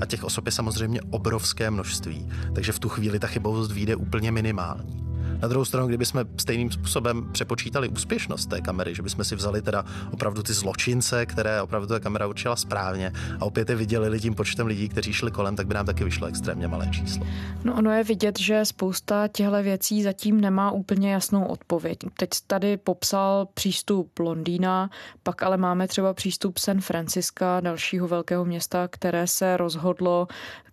A 0.00 0.06
těch 0.06 0.24
osob 0.24 0.46
je 0.46 0.52
samozřejmě 0.52 1.00
obrovské 1.10 1.70
množství, 1.70 2.28
takže 2.54 2.72
v 2.72 2.78
tu 2.78 2.88
chvíli 2.88 3.18
ta 3.18 3.26
chybovost 3.26 3.72
vyjde 3.72 3.96
úplně 3.96 4.32
minimální. 4.32 5.07
Na 5.42 5.48
druhou 5.48 5.64
stranu, 5.64 5.86
kdybychom 5.88 6.24
stejným 6.40 6.70
způsobem 6.70 7.28
přepočítali 7.32 7.88
úspěšnost 7.88 8.46
té 8.46 8.60
kamery, 8.60 8.94
že 8.94 9.02
bychom 9.02 9.24
si 9.24 9.36
vzali 9.36 9.62
teda 9.62 9.84
opravdu 10.12 10.42
ty 10.42 10.52
zločince, 10.52 11.26
které 11.26 11.62
opravdu 11.62 11.88
ta 11.88 12.00
kamera 12.00 12.26
určila 12.26 12.56
správně 12.56 13.12
a 13.40 13.44
opět 13.44 13.70
je 13.70 13.76
viděli 13.76 14.20
tím 14.20 14.34
počtem 14.34 14.66
lidí, 14.66 14.88
kteří 14.88 15.12
šli 15.12 15.30
kolem, 15.30 15.56
tak 15.56 15.66
by 15.66 15.74
nám 15.74 15.86
taky 15.86 16.04
vyšlo 16.04 16.26
extrémně 16.26 16.68
malé 16.68 16.86
číslo. 16.86 17.26
No 17.64 17.74
ono 17.74 17.90
je 17.90 18.04
vidět, 18.04 18.38
že 18.38 18.64
spousta 18.64 19.28
těchto 19.28 19.62
věcí 19.62 20.02
zatím 20.02 20.40
nemá 20.40 20.70
úplně 20.70 21.12
jasnou 21.12 21.44
odpověď. 21.44 21.98
Teď 22.16 22.30
tady 22.46 22.76
popsal 22.76 23.48
přístup 23.54 24.18
Londýna, 24.18 24.90
pak 25.22 25.42
ale 25.42 25.56
máme 25.56 25.88
třeba 25.88 26.14
přístup 26.14 26.58
San 26.58 26.80
Francisca, 26.80 27.60
dalšího 27.60 28.08
velkého 28.08 28.44
města, 28.44 28.88
které 28.88 29.26
se 29.26 29.56
rozhodlo 29.56 30.26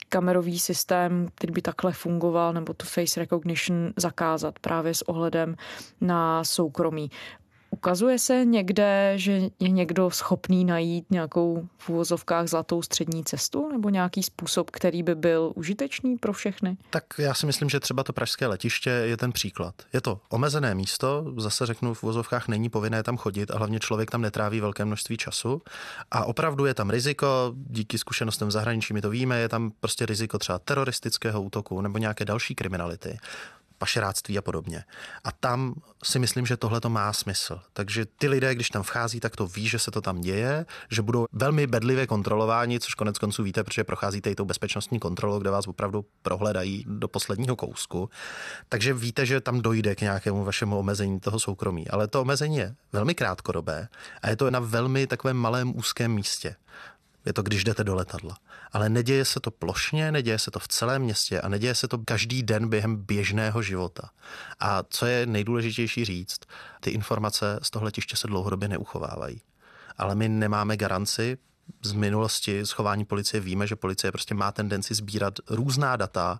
kamerový 0.09 0.59
systém, 0.59 1.27
který 1.35 1.53
by 1.53 1.61
takhle 1.61 1.93
fungoval, 1.93 2.53
nebo 2.53 2.73
tu 2.73 2.85
face 2.85 3.19
recognition 3.19 3.93
zakázat 3.97 4.59
právě 4.59 4.93
s 4.93 5.01
ohledem 5.01 5.55
na 6.01 6.43
soukromí. 6.43 7.11
Ukazuje 7.75 8.19
se 8.19 8.45
někde, 8.45 9.13
že 9.15 9.31
je 9.59 9.69
někdo 9.69 10.09
schopný 10.09 10.65
najít 10.65 11.05
nějakou 11.11 11.67
v 11.77 11.89
úvozovkách 11.89 12.47
zlatou 12.47 12.81
střední 12.81 13.23
cestu 13.23 13.69
nebo 13.71 13.89
nějaký 13.89 14.23
způsob, 14.23 14.71
který 14.71 15.03
by 15.03 15.15
byl 15.15 15.51
užitečný 15.55 16.17
pro 16.17 16.33
všechny? 16.33 16.77
Tak 16.89 17.03
já 17.17 17.33
si 17.33 17.45
myslím, 17.45 17.69
že 17.69 17.79
třeba 17.79 18.03
to 18.03 18.13
pražské 18.13 18.47
letiště 18.47 18.89
je 18.89 19.17
ten 19.17 19.31
příklad. 19.31 19.75
Je 19.93 20.01
to 20.01 20.19
omezené 20.29 20.75
místo, 20.75 21.33
zase 21.37 21.65
řeknu 21.65 21.93
v 21.93 22.03
úvozovkách 22.03 22.47
není 22.47 22.69
povinné 22.69 23.03
tam 23.03 23.17
chodit 23.17 23.51
a 23.51 23.57
hlavně 23.57 23.79
člověk 23.79 24.11
tam 24.11 24.21
netráví 24.21 24.59
velké 24.59 24.85
množství 24.85 25.17
času. 25.17 25.61
A 26.11 26.25
opravdu 26.25 26.65
je 26.65 26.73
tam 26.73 26.89
riziko, 26.89 27.53
díky 27.55 27.97
zkušenostem 27.97 28.47
v 28.47 28.51
zahraničí 28.51 28.93
my 28.93 29.01
to 29.01 29.09
víme, 29.09 29.39
je 29.39 29.49
tam 29.49 29.71
prostě 29.79 30.05
riziko 30.05 30.37
třeba 30.37 30.59
teroristického 30.59 31.41
útoku 31.41 31.81
nebo 31.81 31.97
nějaké 31.97 32.25
další 32.25 32.55
kriminality 32.55 33.17
pašeráctví 33.77 34.37
a 34.37 34.41
podobně. 34.41 34.83
A 35.23 35.31
tam 35.31 35.73
si 36.03 36.19
myslím, 36.19 36.45
že 36.45 36.57
tohle 36.57 36.81
to 36.81 36.89
má 36.89 37.13
smysl. 37.13 37.61
Takže 37.73 38.05
ty 38.05 38.27
lidé, 38.27 38.55
když 38.55 38.69
tam 38.69 38.83
vchází, 38.83 39.19
tak 39.19 39.35
to 39.35 39.47
ví, 39.47 39.67
že 39.67 39.79
se 39.79 39.91
to 39.91 40.01
tam 40.01 40.21
děje, 40.21 40.65
že 40.89 41.01
budou 41.01 41.25
velmi 41.31 41.67
bedlivě 41.67 42.07
kontrolováni, 42.07 42.79
což 42.79 42.93
konec 42.93 43.17
konců 43.17 43.43
víte, 43.43 43.63
protože 43.63 43.83
procházíte 43.83 44.31
i 44.31 44.35
tou 44.35 44.45
bezpečnostní 44.45 44.99
kontrolou, 44.99 45.39
kde 45.39 45.49
vás 45.49 45.67
opravdu 45.67 46.05
prohledají 46.21 46.85
do 46.87 47.07
posledního 47.07 47.55
kousku. 47.55 48.09
Takže 48.69 48.93
víte, 48.93 49.25
že 49.25 49.41
tam 49.41 49.61
dojde 49.61 49.95
k 49.95 50.01
nějakému 50.01 50.43
vašemu 50.43 50.79
omezení 50.79 51.19
toho 51.19 51.39
soukromí. 51.39 51.87
Ale 51.87 52.07
to 52.07 52.21
omezení 52.21 52.57
je 52.57 52.75
velmi 52.93 53.15
krátkodobé 53.15 53.87
a 54.21 54.29
je 54.29 54.35
to 54.35 54.51
na 54.51 54.59
velmi 54.59 55.07
takovém 55.07 55.37
malém 55.37 55.77
úzkém 55.77 56.11
místě. 56.11 56.55
Je 57.25 57.33
to, 57.33 57.43
když 57.43 57.63
jdete 57.63 57.83
do 57.83 57.95
letadla. 57.95 58.37
Ale 58.71 58.89
neděje 58.89 59.25
se 59.25 59.39
to 59.39 59.51
plošně, 59.51 60.11
neděje 60.11 60.39
se 60.39 60.51
to 60.51 60.59
v 60.59 60.67
celém 60.67 61.01
městě 61.01 61.41
a 61.41 61.49
neděje 61.49 61.75
se 61.75 61.87
to 61.87 61.97
každý 61.97 62.43
den 62.43 62.69
během 62.69 62.95
běžného 62.95 63.61
života. 63.61 64.09
A 64.59 64.83
co 64.89 65.05
je 65.05 65.25
nejdůležitější 65.25 66.05
říct, 66.05 66.39
ty 66.79 66.89
informace 66.89 67.59
z 67.61 67.69
toho 67.69 67.85
letiště 67.85 68.17
se 68.17 68.27
dlouhodobě 68.27 68.67
neuchovávají. 68.67 69.41
Ale 69.97 70.15
my 70.15 70.29
nemáme 70.29 70.77
garanci, 70.77 71.37
z 71.83 71.93
minulosti 71.93 72.65
schování 72.65 73.05
policie 73.05 73.41
víme, 73.41 73.67
že 73.67 73.75
policie 73.75 74.11
prostě 74.11 74.35
má 74.35 74.51
tendenci 74.51 74.93
sbírat 74.93 75.33
různá 75.49 75.95
data 75.95 76.39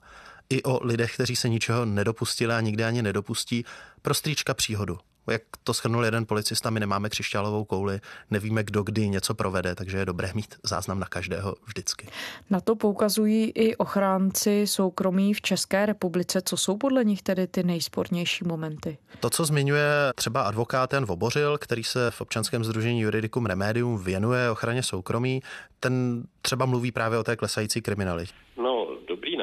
i 0.49 0.63
o 0.63 0.85
lidech, 0.85 1.13
kteří 1.13 1.35
se 1.35 1.49
ničeho 1.49 1.85
nedopustili 1.85 2.53
a 2.53 2.61
nikdy 2.61 2.83
ani 2.83 3.01
nedopustí, 3.01 3.65
pro 4.01 4.13
strýčka 4.13 4.53
příhodu. 4.53 4.97
Jak 5.27 5.41
to 5.63 5.73
schrnul 5.73 6.05
jeden 6.05 6.25
policista, 6.25 6.69
my 6.69 6.79
nemáme 6.79 7.09
křišťálovou 7.09 7.65
kouli, 7.65 7.99
nevíme, 8.31 8.63
kdo 8.63 8.83
kdy 8.83 9.09
něco 9.09 9.33
provede, 9.33 9.75
takže 9.75 9.97
je 9.97 10.05
dobré 10.05 10.31
mít 10.35 10.55
záznam 10.63 10.99
na 10.99 11.05
každého 11.05 11.55
vždycky. 11.65 12.07
Na 12.49 12.61
to 12.61 12.75
poukazují 12.75 13.51
i 13.55 13.75
ochránci 13.75 14.67
soukromí 14.67 15.33
v 15.33 15.41
České 15.41 15.85
republice. 15.85 16.41
Co 16.41 16.57
jsou 16.57 16.77
podle 16.77 17.03
nich 17.03 17.21
tedy 17.21 17.47
ty 17.47 17.63
nejspornější 17.63 18.45
momenty? 18.45 18.97
To, 19.19 19.29
co 19.29 19.45
zmiňuje 19.45 19.89
třeba 20.15 20.41
advokát 20.41 20.93
Jan 20.93 21.05
Vobořil, 21.05 21.57
který 21.57 21.83
se 21.83 22.11
v 22.11 22.21
občanském 22.21 22.63
združení 22.63 23.01
Juridicum 23.01 23.45
Remedium 23.45 24.03
věnuje 24.03 24.49
ochraně 24.49 24.83
soukromí, 24.83 25.41
ten 25.79 26.23
třeba 26.41 26.65
mluví 26.65 26.91
právě 26.91 27.19
o 27.19 27.23
té 27.23 27.35
klesající 27.35 27.81
kriminalitě. 27.81 28.33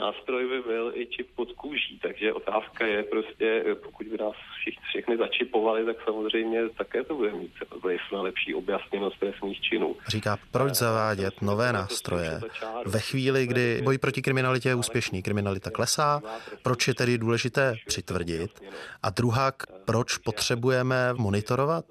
Nástroj 0.02 0.48
by 0.48 0.62
byl 0.62 0.92
i 0.94 1.06
čip 1.06 1.28
pod 1.36 1.52
kůží, 1.52 1.98
takže 2.02 2.32
otázka 2.32 2.86
je 2.86 3.02
prostě, 3.02 3.64
pokud 3.82 4.06
by 4.06 4.16
nás 4.18 4.34
všichni, 4.60 4.82
všechny 4.88 5.16
začipovali, 5.16 5.84
tak 5.84 5.96
samozřejmě 6.04 6.68
také 6.68 7.04
to 7.04 7.14
bude 7.14 7.32
mít 7.32 7.52
vliv 7.82 8.00
na 8.12 8.22
lepší 8.22 8.54
objasněnost 8.54 9.18
trestných 9.18 9.60
činů. 9.60 9.96
Říká, 10.08 10.38
proč 10.50 10.74
zavádět 10.74 11.42
nové 11.42 11.72
nástroje 11.72 12.40
ve 12.86 13.00
chvíli, 13.00 13.46
kdy 13.46 13.80
boj 13.84 13.98
proti 13.98 14.22
kriminalitě 14.22 14.68
je 14.68 14.74
úspěšný, 14.74 15.22
kriminalita 15.22 15.70
klesá, 15.70 16.20
proč 16.62 16.88
je 16.88 16.94
tedy 16.94 17.18
důležité 17.18 17.74
přitvrdit 17.86 18.60
a 19.02 19.10
druhá, 19.10 19.52
proč 19.84 20.16
potřebujeme 20.16 21.14
monitorovat 21.14 21.84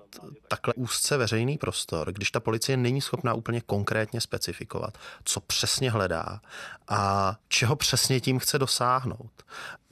takhle 0.48 0.74
úzce 0.74 1.18
veřejný 1.18 1.58
prostor, 1.58 2.12
když 2.12 2.32
ta 2.32 2.40
policie 2.40 2.78
není 2.78 3.02
schopná 3.02 3.34
úplně 3.34 3.62
konkrétně 3.62 4.22
specifikovat, 4.22 4.98
co 5.24 5.40
přesně 5.40 5.92
hledá 5.92 6.42
a 6.90 7.34
čeho 7.48 7.76
přesně 7.76 8.01
tím 8.20 8.40
chce 8.40 8.60
dosáhnout. 8.60 9.32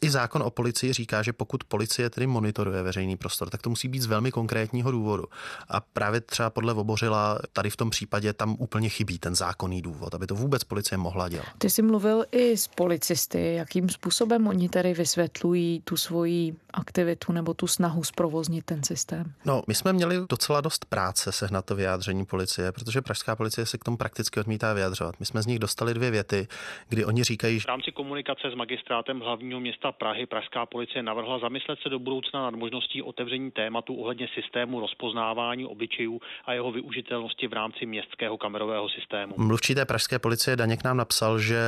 I 0.01 0.09
zákon 0.09 0.43
o 0.43 0.49
policii 0.49 0.93
říká, 0.93 1.21
že 1.23 1.33
pokud 1.33 1.63
policie 1.63 2.09
tedy 2.09 2.27
monitoruje 2.27 2.83
veřejný 2.83 3.17
prostor, 3.17 3.49
tak 3.49 3.61
to 3.61 3.69
musí 3.69 3.87
být 3.87 4.01
z 4.01 4.05
velmi 4.05 4.31
konkrétního 4.31 4.91
důvodu. 4.91 5.23
A 5.69 5.79
právě 5.79 6.21
třeba 6.21 6.49
podle 6.49 6.73
Vobořila 6.73 7.39
tady 7.53 7.69
v 7.69 7.75
tom 7.75 7.89
případě 7.89 8.33
tam 8.33 8.55
úplně 8.59 8.89
chybí 8.89 9.19
ten 9.19 9.35
zákonný 9.35 9.81
důvod, 9.81 10.15
aby 10.15 10.27
to 10.27 10.35
vůbec 10.35 10.63
policie 10.63 10.97
mohla 10.97 11.29
dělat. 11.29 11.47
Ty 11.57 11.69
jsi 11.69 11.81
mluvil 11.81 12.25
i 12.31 12.57
s 12.57 12.67
policisty. 12.67 13.53
Jakým 13.55 13.89
způsobem 13.89 14.47
oni 14.47 14.69
tedy 14.69 14.93
vysvětlují 14.93 15.81
tu 15.83 15.97
svoji 15.97 16.55
aktivitu 16.73 17.31
nebo 17.31 17.53
tu 17.53 17.67
snahu 17.67 18.03
zprovoznit 18.03 18.65
ten 18.65 18.83
systém? 18.83 19.33
No, 19.45 19.63
my 19.67 19.75
jsme 19.75 19.93
měli 19.93 20.15
docela 20.29 20.61
dost 20.61 20.85
práce 20.85 21.31
sehnat 21.31 21.65
to 21.65 21.75
vyjádření 21.75 22.25
policie, 22.25 22.71
protože 22.71 23.01
pražská 23.01 23.35
policie 23.35 23.65
se 23.65 23.77
k 23.77 23.83
tomu 23.83 23.97
prakticky 23.97 24.39
odmítá 24.39 24.73
vyjadřovat. 24.73 25.15
My 25.19 25.25
jsme 25.25 25.41
z 25.41 25.45
nich 25.45 25.59
dostali 25.59 25.93
dvě 25.93 26.11
věty, 26.11 26.47
kdy 26.89 27.05
oni 27.05 27.23
říkají, 27.23 27.59
že 27.59 27.63
v 27.63 27.67
rámci 27.67 27.91
komunikace 27.99 28.51
s 28.51 28.55
magistrátem 28.55 29.19
hlavního 29.19 29.59
města 29.59 29.91
Prahy 29.91 30.25
pražská 30.25 30.65
policie 30.65 31.03
navrhla 31.03 31.39
zamyslet 31.39 31.79
se 31.83 31.89
do 31.89 31.99
budoucna 31.99 32.41
nad 32.41 32.55
možností 32.55 33.01
otevření 33.01 33.51
tématu 33.51 33.95
ohledně 33.95 34.27
systému 34.33 34.79
rozpoznávání 34.79 35.65
obličejů 35.65 36.21
a 36.45 36.53
jeho 36.53 36.71
využitelnosti 36.71 37.47
v 37.47 37.53
rámci 37.53 37.85
městského 37.85 38.37
kamerového 38.37 38.89
systému. 38.89 39.33
Mluvčí 39.37 39.75
té 39.75 39.85
pražské 39.85 40.19
policie 40.19 40.55
Daněk 40.55 40.83
nám 40.83 40.97
napsal, 40.97 41.39
že 41.39 41.59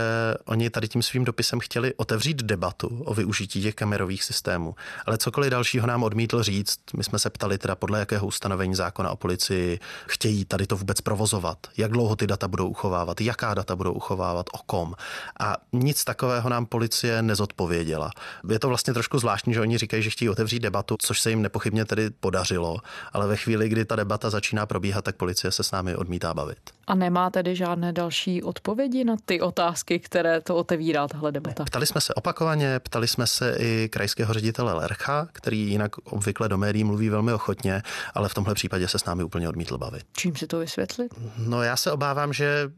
oni 0.47 0.69
tady 0.69 0.87
tím 0.87 1.01
svým 1.01 1.25
dopisem 1.25 1.59
chtěli 1.59 1.93
otevřít 1.97 2.43
debatu 2.43 3.03
o 3.05 3.13
využití 3.13 3.61
těch 3.61 3.75
kamerových 3.75 4.23
systémů, 4.23 4.75
ale 5.05 5.17
cokoliv 5.17 5.51
dalšího 5.51 5.87
nám 5.87 6.03
odmítl 6.03 6.43
říct. 6.43 6.79
My 6.97 7.03
jsme 7.03 7.19
se 7.19 7.29
ptali 7.29 7.57
teda 7.57 7.75
podle 7.75 7.99
jakého 7.99 8.27
ustanovení 8.27 8.75
zákona 8.75 9.11
o 9.11 9.15
policii 9.15 9.79
chtějí 10.07 10.45
tady 10.45 10.67
to 10.67 10.75
vůbec 10.75 11.01
provozovat, 11.01 11.57
jak 11.77 11.91
dlouho 11.91 12.15
ty 12.15 12.27
data 12.27 12.47
budou 12.47 12.67
uchovávat, 12.67 13.21
jaká 13.21 13.53
data 13.53 13.75
budou 13.75 13.93
uchovávat, 13.93 14.45
o 14.53 14.57
kom. 14.65 14.93
A 15.39 15.55
nic 15.73 16.03
takového 16.21 16.49
nám 16.49 16.65
policie 16.65 17.21
nezodpověděla. 17.21 18.11
Je 18.49 18.59
to 18.59 18.67
vlastně 18.67 18.93
trošku 18.93 19.19
zvláštní, 19.19 19.53
že 19.53 19.61
oni 19.61 19.77
říkají, 19.77 20.03
že 20.03 20.09
chtějí 20.09 20.29
otevřít 20.29 20.59
debatu, 20.59 20.95
což 21.01 21.21
se 21.21 21.29
jim 21.29 21.41
nepochybně 21.41 21.85
tedy 21.85 22.09
podařilo, 22.09 22.77
ale 23.13 23.27
ve 23.27 23.37
chvíli, 23.37 23.69
kdy 23.69 23.85
ta 23.85 23.95
debata 23.95 24.29
začíná 24.29 24.65
probíhat, 24.65 25.05
tak 25.05 25.15
policie 25.15 25.51
se 25.51 25.63
s 25.63 25.71
námi 25.71 25.95
odmítá 25.95 26.33
bavit. 26.33 26.57
A 26.87 26.95
nemá 26.95 27.29
tedy 27.29 27.55
žádné 27.55 27.93
další 27.93 28.43
odpovědi 28.43 29.03
na 29.03 29.15
ty 29.25 29.41
otázky, 29.41 29.99
které 29.99 30.41
to 30.41 30.55
otevírá 30.55 31.07
tahle 31.07 31.31
debata? 31.31 31.65
Ptali 31.65 31.85
jsme 31.85 32.01
se 32.01 32.13
opakovaně, 32.13 32.79
ptali 32.79 33.07
jsme 33.07 33.27
se 33.27 33.55
i 33.59 33.89
krajského 33.89 34.33
ředitele 34.33 34.73
Lercha, 34.73 35.27
který 35.33 35.69
jinak 35.69 35.97
obvykle 35.97 36.49
do 36.49 36.57
médií 36.57 36.83
mluví 36.83 37.09
velmi 37.09 37.33
ochotně, 37.33 37.81
ale 38.13 38.29
v 38.29 38.33
tomhle 38.33 38.53
případě 38.53 38.87
se 38.87 38.99
s 38.99 39.05
námi 39.05 39.23
úplně 39.23 39.49
odmítl 39.49 39.77
bavit. 39.77 40.03
Čím 40.17 40.35
si 40.35 40.47
to 40.47 40.59
vysvětlit? 40.59 41.13
No 41.37 41.63
já 41.63 41.77
se 41.77 41.91
obávám, 41.91 42.33
že 42.33 42.71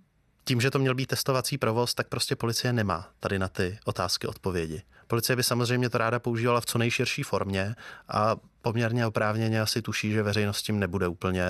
tím, 0.46 0.62
že 0.62 0.72
to 0.72 0.80
měl 0.80 0.96
být 0.96 1.06
testovací 1.06 1.58
provoz, 1.58 1.94
tak 1.94 2.08
prostě 2.08 2.36
policie 2.36 2.74
nemá 2.74 3.10
tady 3.20 3.40
na 3.40 3.48
ty 3.48 3.80
otázky 3.86 4.28
odpovědi. 4.28 4.82
Policie 5.08 5.36
by 5.36 5.44
samozřejmě 5.44 5.90
to 5.90 5.98
ráda 5.98 6.20
používala 6.20 6.62
v 6.62 6.66
co 6.66 6.78
nejširší 6.78 7.24
formě 7.24 7.76
a 8.08 8.36
poměrně 8.62 9.08
oprávněně 9.08 9.62
asi 9.62 9.82
tuší, 9.82 10.12
že 10.12 10.24
veřejnost 10.24 10.62
tím 10.62 10.80
nebude 10.80 11.08
úplně 11.08 11.46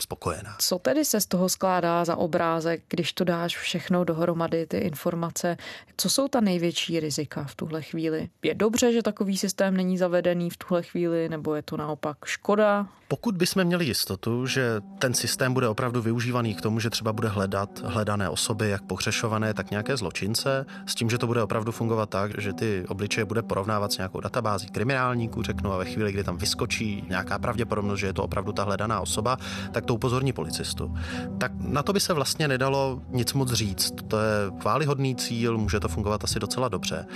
spokojená. 0.00 0.56
Co 0.58 0.78
tedy 0.78 1.04
se 1.04 1.20
z 1.20 1.26
toho 1.26 1.48
skládá 1.48 2.04
za 2.04 2.16
obrázek, 2.16 2.82
když 2.88 3.12
to 3.12 3.24
dáš 3.24 3.56
všechno 3.58 4.04
dohromady, 4.04 4.66
ty 4.66 4.78
informace? 4.78 5.56
Co 5.96 6.10
jsou 6.10 6.28
ta 6.28 6.40
největší 6.40 7.00
rizika 7.00 7.44
v 7.44 7.54
tuhle 7.54 7.82
chvíli? 7.82 8.28
Je 8.42 8.54
dobře, 8.54 8.92
že 8.92 9.02
takový 9.02 9.38
systém 9.38 9.76
není 9.76 9.98
zavedený 9.98 10.50
v 10.50 10.56
tuhle 10.56 10.82
chvíli, 10.82 11.28
nebo 11.28 11.54
je 11.54 11.62
to 11.62 11.76
naopak 11.76 12.16
škoda? 12.24 12.86
Pokud 13.08 13.36
bychom 13.36 13.64
měli 13.64 13.84
jistotu, 13.84 14.46
že 14.46 14.80
ten 14.98 15.14
systém 15.14 15.54
bude 15.54 15.68
opravdu 15.68 16.02
využívaný 16.02 16.54
k 16.54 16.60
tomu, 16.60 16.80
že 16.80 16.90
třeba 16.90 17.12
bude 17.12 17.28
hledat 17.28 17.80
hledané 17.84 18.28
osoby, 18.28 18.68
jak 18.68 18.82
pohřešované, 18.82 19.54
tak 19.54 19.70
nějaké 19.70 19.96
zločince, 19.96 20.66
s 20.86 20.94
tím, 20.94 21.10
že 21.10 21.18
to 21.18 21.26
bude 21.26 21.42
opravdu 21.42 21.72
fungovat 21.72 22.10
tak, 22.10 22.40
že 22.40 22.52
ty 22.52 22.84
obličeje 22.88 23.24
bude 23.24 23.42
porovnávat 23.42 23.92
s 23.92 23.96
nějakou 23.96 24.20
databází 24.20 24.66
kriminálníků, 24.66 25.42
řeknu, 25.42 25.72
a 25.72 25.76
ve 25.76 25.84
chvíli, 25.84 26.12
kdy 26.12 26.24
tam 26.24 26.36
vyskočí 26.36 27.04
nějaká 27.08 27.38
pravděpodobnost, 27.38 28.00
že 28.00 28.06
je 28.06 28.12
to 28.12 28.24
opravdu 28.24 28.52
ta 28.52 28.64
hledaná 28.64 29.00
osoba, 29.00 29.36
tak 29.72 29.81
to 29.84 29.94
upozorní 29.94 30.32
policistu. 30.32 30.94
Tak 31.38 31.52
na 31.58 31.82
to 31.82 31.92
by 31.92 32.00
se 32.00 32.12
vlastně 32.12 32.48
nedalo 32.48 33.02
nic 33.08 33.32
moc 33.32 33.52
říct. 33.52 33.94
To 34.08 34.18
je 34.18 34.50
chválihodný 34.60 35.16
cíl, 35.16 35.58
může 35.58 35.80
to 35.80 35.88
fungovat 35.88 36.24
asi 36.24 36.40
docela 36.40 36.68
dobře. 36.68 37.06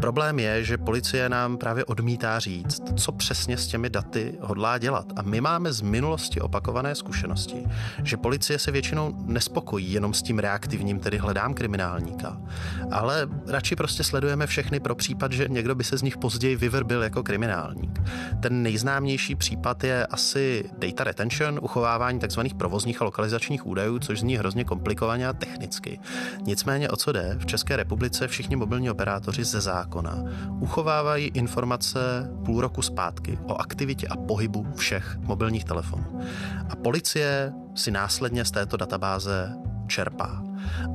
Problém 0.00 0.38
je, 0.38 0.64
že 0.64 0.78
policie 0.78 1.28
nám 1.28 1.56
právě 1.56 1.84
odmítá 1.84 2.38
říct, 2.38 2.82
co 2.96 3.12
přesně 3.12 3.56
s 3.56 3.66
těmi 3.66 3.90
daty 3.90 4.38
hodlá 4.40 4.78
dělat. 4.78 5.06
A 5.16 5.22
my 5.22 5.40
máme 5.40 5.72
z 5.72 5.80
minulosti 5.80 6.40
opakované 6.40 6.94
zkušenosti, 6.94 7.66
že 8.04 8.16
policie 8.16 8.58
se 8.58 8.70
většinou 8.70 9.14
nespokojí 9.24 9.92
jenom 9.92 10.14
s 10.14 10.22
tím 10.22 10.38
reaktivním, 10.38 11.00
tedy 11.00 11.18
hledám 11.18 11.54
kriminálníka, 11.54 12.40
ale 12.90 13.28
radši 13.46 13.76
prostě 13.76 14.04
sledujeme 14.04 14.46
všechny 14.46 14.80
pro 14.80 14.94
případ, 14.94 15.32
že 15.32 15.48
někdo 15.48 15.74
by 15.74 15.84
se 15.84 15.98
z 15.98 16.02
nich 16.02 16.16
později 16.16 16.56
vyvrbil 16.56 17.02
jako 17.02 17.22
kriminálník. 17.22 18.00
Ten 18.40 18.62
nejznámější 18.62 19.34
případ 19.34 19.84
je 19.84 20.06
asi 20.06 20.70
data 20.78 21.04
retention, 21.04 21.58
uchovávání 21.62 22.05
rozpoznávání 22.06 22.50
tzv. 22.50 22.56
provozních 22.58 23.02
a 23.02 23.04
lokalizačních 23.04 23.66
údajů, 23.66 23.98
což 23.98 24.20
zní 24.20 24.36
hrozně 24.36 24.64
komplikovaně 24.64 25.28
a 25.28 25.32
technicky. 25.32 26.00
Nicméně 26.42 26.88
o 26.88 26.96
co 26.96 27.12
jde? 27.12 27.36
V 27.38 27.46
České 27.46 27.76
republice 27.76 28.28
všichni 28.28 28.56
mobilní 28.56 28.90
operátoři 28.90 29.44
ze 29.44 29.60
zákona 29.60 30.22
uchovávají 30.60 31.26
informace 31.34 32.30
půl 32.44 32.60
roku 32.60 32.82
zpátky 32.82 33.38
o 33.46 33.56
aktivitě 33.56 34.08
a 34.08 34.16
pohybu 34.16 34.66
všech 34.76 35.16
mobilních 35.20 35.64
telefonů. 35.64 36.20
A 36.70 36.76
policie 36.76 37.52
si 37.74 37.90
následně 37.90 38.44
z 38.44 38.50
této 38.50 38.76
databáze 38.76 39.52
čerpá. 39.88 40.45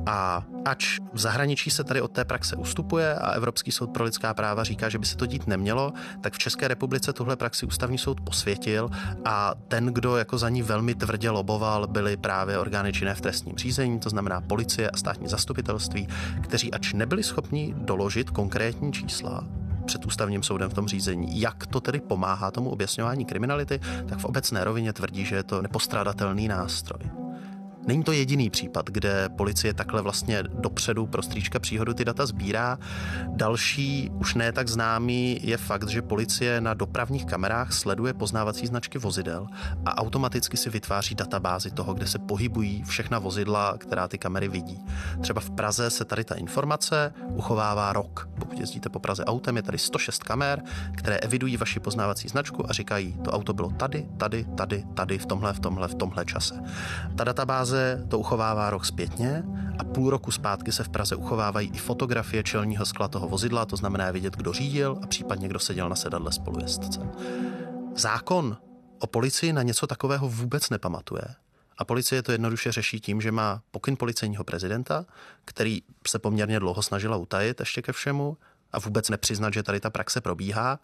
A 0.06 0.42
ač 0.64 0.98
v 1.12 1.18
zahraničí 1.18 1.70
se 1.70 1.84
tady 1.84 2.00
od 2.00 2.12
té 2.12 2.24
praxe 2.24 2.56
ustupuje 2.56 3.14
a 3.14 3.30
Evropský 3.30 3.72
soud 3.72 3.90
pro 3.90 4.04
lidská 4.04 4.34
práva 4.34 4.64
říká, 4.64 4.88
že 4.88 4.98
by 4.98 5.06
se 5.06 5.16
to 5.16 5.26
dít 5.26 5.46
nemělo, 5.46 5.92
tak 6.20 6.34
v 6.34 6.38
České 6.38 6.68
republice 6.68 7.12
tuhle 7.12 7.36
praxi 7.36 7.66
ústavní 7.66 7.98
soud 7.98 8.20
posvětil 8.20 8.90
a 9.24 9.54
ten, 9.68 9.86
kdo 9.86 10.16
jako 10.16 10.38
za 10.38 10.48
ní 10.48 10.62
velmi 10.62 10.94
tvrdě 10.94 11.30
loboval, 11.30 11.86
byly 11.86 12.16
právě 12.16 12.58
orgány 12.58 12.92
činné 12.92 13.14
v 13.14 13.20
trestním 13.20 13.56
řízení, 13.56 14.00
to 14.00 14.10
znamená 14.10 14.40
policie 14.40 14.90
a 14.90 14.96
státní 14.96 15.28
zastupitelství, 15.28 16.08
kteří 16.40 16.72
ač 16.72 16.92
nebyli 16.92 17.22
schopni 17.22 17.74
doložit 17.76 18.30
konkrétní 18.30 18.92
čísla, 18.92 19.44
před 19.84 20.06
ústavním 20.06 20.42
soudem 20.42 20.70
v 20.70 20.74
tom 20.74 20.88
řízení, 20.88 21.40
jak 21.40 21.66
to 21.66 21.80
tedy 21.80 22.00
pomáhá 22.00 22.50
tomu 22.50 22.70
objasňování 22.70 23.24
kriminality, 23.24 23.80
tak 24.08 24.18
v 24.18 24.24
obecné 24.24 24.64
rovině 24.64 24.92
tvrdí, 24.92 25.24
že 25.24 25.36
je 25.36 25.42
to 25.42 25.62
nepostradatelný 25.62 26.48
nástroj. 26.48 27.21
Není 27.86 28.02
to 28.04 28.12
jediný 28.12 28.50
případ, 28.50 28.90
kde 28.90 29.28
policie 29.28 29.74
takhle 29.74 30.02
vlastně 30.02 30.42
dopředu 30.42 31.06
pro 31.06 31.22
stříčka 31.22 31.58
příhodu 31.58 31.94
ty 31.94 32.04
data 32.04 32.26
sbírá. 32.26 32.78
Další, 33.26 34.10
už 34.20 34.34
ne 34.34 34.52
tak 34.52 34.68
známý, 34.68 35.40
je 35.42 35.56
fakt, 35.56 35.88
že 35.88 36.02
policie 36.02 36.60
na 36.60 36.74
dopravních 36.74 37.26
kamerách 37.26 37.72
sleduje 37.72 38.14
poznávací 38.14 38.66
značky 38.66 38.98
vozidel 38.98 39.46
a 39.84 39.98
automaticky 39.98 40.56
si 40.56 40.70
vytváří 40.70 41.14
databázi 41.14 41.70
toho, 41.70 41.94
kde 41.94 42.06
se 42.06 42.18
pohybují 42.18 42.82
všechna 42.82 43.18
vozidla, 43.18 43.78
která 43.78 44.08
ty 44.08 44.18
kamery 44.18 44.48
vidí. 44.48 44.84
Třeba 45.20 45.40
v 45.40 45.50
Praze 45.50 45.90
se 45.90 46.04
tady 46.04 46.24
ta 46.24 46.34
informace 46.34 47.14
uchovává 47.28 47.92
rok. 47.92 48.28
Pokud 48.38 48.60
jezdíte 48.60 48.88
po 48.88 48.98
Praze 48.98 49.24
autem, 49.24 49.56
je 49.56 49.62
tady 49.62 49.78
106 49.78 50.24
kamer, 50.24 50.62
které 50.96 51.16
evidují 51.16 51.56
vaši 51.56 51.80
poznávací 51.80 52.28
značku 52.28 52.70
a 52.70 52.72
říkají, 52.72 53.16
to 53.24 53.30
auto 53.30 53.52
bylo 53.52 53.70
tady, 53.70 54.08
tady, 54.16 54.44
tady, 54.56 54.84
tady, 54.94 55.18
v 55.18 55.26
tomhle, 55.26 55.52
v 55.52 55.60
tomhle, 55.60 55.88
v 55.88 55.94
tomhle 55.94 56.24
čase. 56.24 56.54
Ta 57.16 57.24
databáze 57.24 57.71
Praze 57.72 58.06
to 58.08 58.18
uchovává 58.18 58.70
rok 58.70 58.84
zpětně 58.84 59.44
a 59.78 59.84
půl 59.84 60.10
roku 60.10 60.30
zpátky 60.30 60.72
se 60.72 60.84
v 60.84 60.88
Praze 60.88 61.16
uchovávají 61.16 61.70
i 61.74 61.78
fotografie 61.78 62.42
čelního 62.42 62.86
skla 62.86 63.08
toho 63.08 63.28
vozidla, 63.28 63.66
to 63.66 63.76
znamená 63.76 64.10
vidět, 64.10 64.36
kdo 64.36 64.52
řídil 64.52 64.98
a 65.02 65.06
případně 65.06 65.48
kdo 65.48 65.58
seděl 65.58 65.88
na 65.88 65.96
sedadle 65.96 66.32
spolujezdce. 66.32 67.00
Zákon 67.96 68.56
o 68.98 69.06
policii 69.06 69.52
na 69.52 69.62
něco 69.62 69.86
takového 69.86 70.28
vůbec 70.28 70.70
nepamatuje. 70.70 71.22
A 71.78 71.84
policie 71.84 72.22
to 72.22 72.32
jednoduše 72.32 72.72
řeší 72.72 73.00
tím, 73.00 73.20
že 73.20 73.32
má 73.32 73.62
pokyn 73.70 73.96
policejního 73.96 74.44
prezidenta, 74.44 75.04
který 75.44 75.82
se 76.08 76.18
poměrně 76.18 76.60
dlouho 76.60 76.82
snažila 76.82 77.16
utajit 77.16 77.60
ještě 77.60 77.82
ke 77.82 77.92
všemu 77.92 78.36
a 78.72 78.78
vůbec 78.78 79.08
nepřiznat, 79.08 79.54
že 79.54 79.62
tady 79.62 79.80
ta 79.80 79.90
praxe 79.90 80.20
probíhá 80.20 80.78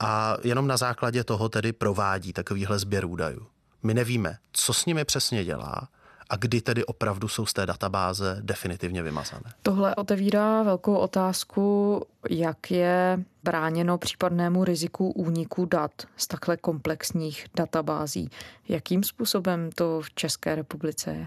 a 0.00 0.36
jenom 0.44 0.66
na 0.66 0.76
základě 0.76 1.24
toho 1.24 1.48
tedy 1.48 1.72
provádí 1.72 2.32
takovýhle 2.32 2.78
sběr 2.78 3.04
údajů. 3.04 3.46
My 3.82 3.94
nevíme, 3.94 4.38
co 4.52 4.72
s 4.74 4.86
nimi 4.86 5.04
přesně 5.04 5.44
dělá, 5.44 5.88
a 6.30 6.36
kdy 6.36 6.60
tedy 6.60 6.84
opravdu 6.84 7.28
jsou 7.28 7.46
z 7.46 7.52
té 7.52 7.66
databáze 7.66 8.38
definitivně 8.40 9.02
vymazané. 9.02 9.52
Tohle 9.62 9.94
otevírá 9.94 10.62
velkou 10.62 10.94
otázku, 10.94 12.02
jak 12.30 12.70
je 12.70 13.24
bráněno 13.42 13.98
případnému 13.98 14.64
riziku 14.64 15.10
úniku 15.10 15.64
dat 15.64 15.92
z 16.16 16.26
takhle 16.26 16.56
komplexních 16.56 17.46
databází. 17.56 18.30
Jakým 18.68 19.02
způsobem 19.02 19.70
to 19.74 20.00
v 20.00 20.10
České 20.10 20.54
republice 20.54 21.10
je? 21.10 21.26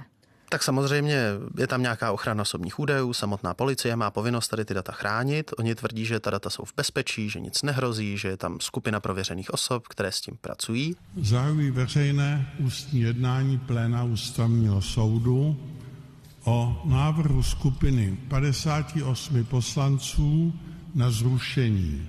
Tak 0.51 0.63
samozřejmě 0.63 1.17
je 1.57 1.67
tam 1.67 1.81
nějaká 1.81 2.11
ochrana 2.11 2.41
osobních 2.41 2.79
údajů, 2.79 3.13
samotná 3.13 3.53
policie 3.53 3.95
má 3.95 4.11
povinnost 4.11 4.47
tady 4.47 4.65
ty 4.65 4.73
data 4.73 4.91
chránit. 4.91 5.51
Oni 5.59 5.75
tvrdí, 5.75 6.05
že 6.05 6.19
ta 6.19 6.29
data 6.29 6.49
jsou 6.49 6.65
v 6.65 6.73
bezpečí, 6.77 7.29
že 7.29 7.39
nic 7.39 7.63
nehrozí, 7.63 8.17
že 8.17 8.27
je 8.27 8.37
tam 8.37 8.59
skupina 8.59 8.99
prověřených 8.99 9.53
osob, 9.53 9.87
které 9.87 10.11
s 10.11 10.21
tím 10.21 10.37
pracují. 10.41 10.95
Zahajují 11.21 11.71
veřejné 11.71 12.53
ústní 12.59 13.01
jednání 13.01 13.59
pléna 13.59 14.03
ústavního 14.03 14.81
soudu 14.81 15.57
o 16.43 16.81
návrhu 16.85 17.43
skupiny 17.43 18.17
58 18.27 19.43
poslanců 19.43 20.53
na 20.95 21.11
zrušení 21.11 22.07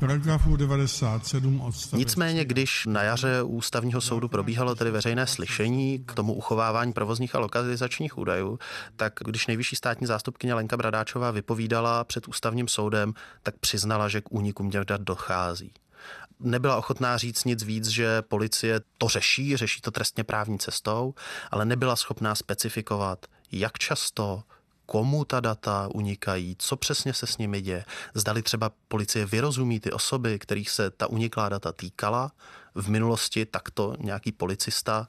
paragrafu 0.00 0.56
97 0.56 1.60
odstavec. 1.60 1.98
Nicméně, 1.98 2.44
když 2.44 2.86
na 2.86 3.02
jaře 3.02 3.42
u 3.42 3.48
ústavního 3.48 4.00
soudu 4.00 4.28
probíhalo 4.28 4.74
tedy 4.74 4.90
veřejné 4.90 5.26
slyšení 5.26 6.04
k 6.06 6.14
tomu 6.14 6.34
uchovávání 6.34 6.92
provozních 6.92 7.34
a 7.34 7.38
lokalizačních 7.38 8.18
údajů, 8.18 8.58
tak 8.96 9.12
když 9.24 9.46
nejvyšší 9.46 9.76
státní 9.76 10.06
zástupkyně 10.06 10.54
Lenka 10.54 10.76
Bradáčová 10.76 11.30
vypovídala 11.30 12.04
před 12.04 12.28
ústavním 12.28 12.68
soudem, 12.68 13.14
tak 13.42 13.58
přiznala, 13.58 14.08
že 14.08 14.20
k 14.20 14.32
únikům 14.32 14.70
těch 14.70 14.84
dat 14.84 15.00
dochází 15.00 15.72
nebyla 16.40 16.76
ochotná 16.76 17.16
říct 17.16 17.44
nic 17.44 17.62
víc, 17.62 17.86
že 17.88 18.22
policie 18.22 18.80
to 18.98 19.08
řeší, 19.08 19.56
řeší 19.56 19.80
to 19.80 19.90
trestně 19.90 20.24
právní 20.24 20.58
cestou, 20.58 21.14
ale 21.50 21.64
nebyla 21.64 21.96
schopná 21.96 22.34
specifikovat, 22.34 23.26
jak 23.52 23.78
často, 23.78 24.42
komu 24.90 25.24
ta 25.24 25.40
data 25.40 25.88
unikají, 25.94 26.56
co 26.58 26.76
přesně 26.76 27.12
se 27.12 27.26
s 27.26 27.38
nimi 27.38 27.60
děje. 27.60 27.84
Zdali 28.14 28.42
třeba 28.42 28.70
policie 28.88 29.26
vyrozumí 29.26 29.80
ty 29.80 29.92
osoby, 29.92 30.38
kterých 30.38 30.70
se 30.70 30.90
ta 30.90 31.06
uniklá 31.06 31.48
data 31.48 31.72
týkala. 31.72 32.32
V 32.74 32.88
minulosti 32.88 33.46
takto 33.46 33.94
nějaký 33.98 34.32
policista 34.32 35.08